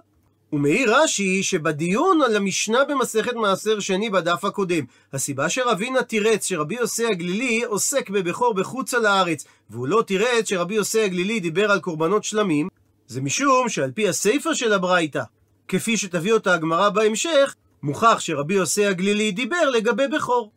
ומעיר 0.54 0.96
רש"י 0.96 1.44
שבדיון 1.44 2.22
על 2.22 2.36
המשנה 2.36 2.86
במסכת 2.86 3.34
מעשר 3.34 3.80
שני 3.80 4.10
בדף 4.10 4.46
הקודם, 4.46 4.84
הסיבה 5.14 5.50
שרבינה 5.50 6.04
תירץ 6.04 6.48
שרבי 6.48 6.76
יוסי 6.76 7.06
הגלילי 7.06 7.64
עוסק 7.64 8.10
בבכור 8.10 8.54
בחוץ 8.54 8.94
על 8.94 9.06
הארץ, 9.06 9.46
והוא 9.70 9.88
לא 9.88 10.04
תירץ 10.08 10.50
שרבי 10.50 10.76
יוסי 10.76 11.02
הגלילי 11.02 11.40
דיבר 11.40 11.72
על 11.72 11.80
קורבנות 11.80 12.24
שלמים, 12.24 12.68
זה 13.08 13.22
משום 13.22 13.70
שעל 13.70 13.92
פי 13.92 14.08
הסיפא 14.08 14.54
של 14.54 14.74
הברייתא, 14.74 15.24
כפי 15.68 15.98
שתביא 15.98 16.34
אותה 16.34 16.54
הגמרא 16.54 16.90
בהמשך, 16.90 17.56
מוכח 17.84 18.20
שרבי 18.20 18.54
יוסי 18.54 18.86
הגלילי 18.86 19.32
דיבר 19.32 19.70
לגבי 19.70 20.08
בכור. 20.08 20.52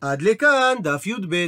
עד 0.00 0.22
לכאן 0.22 0.74
דף 0.82 1.06
י"ב. 1.06 1.46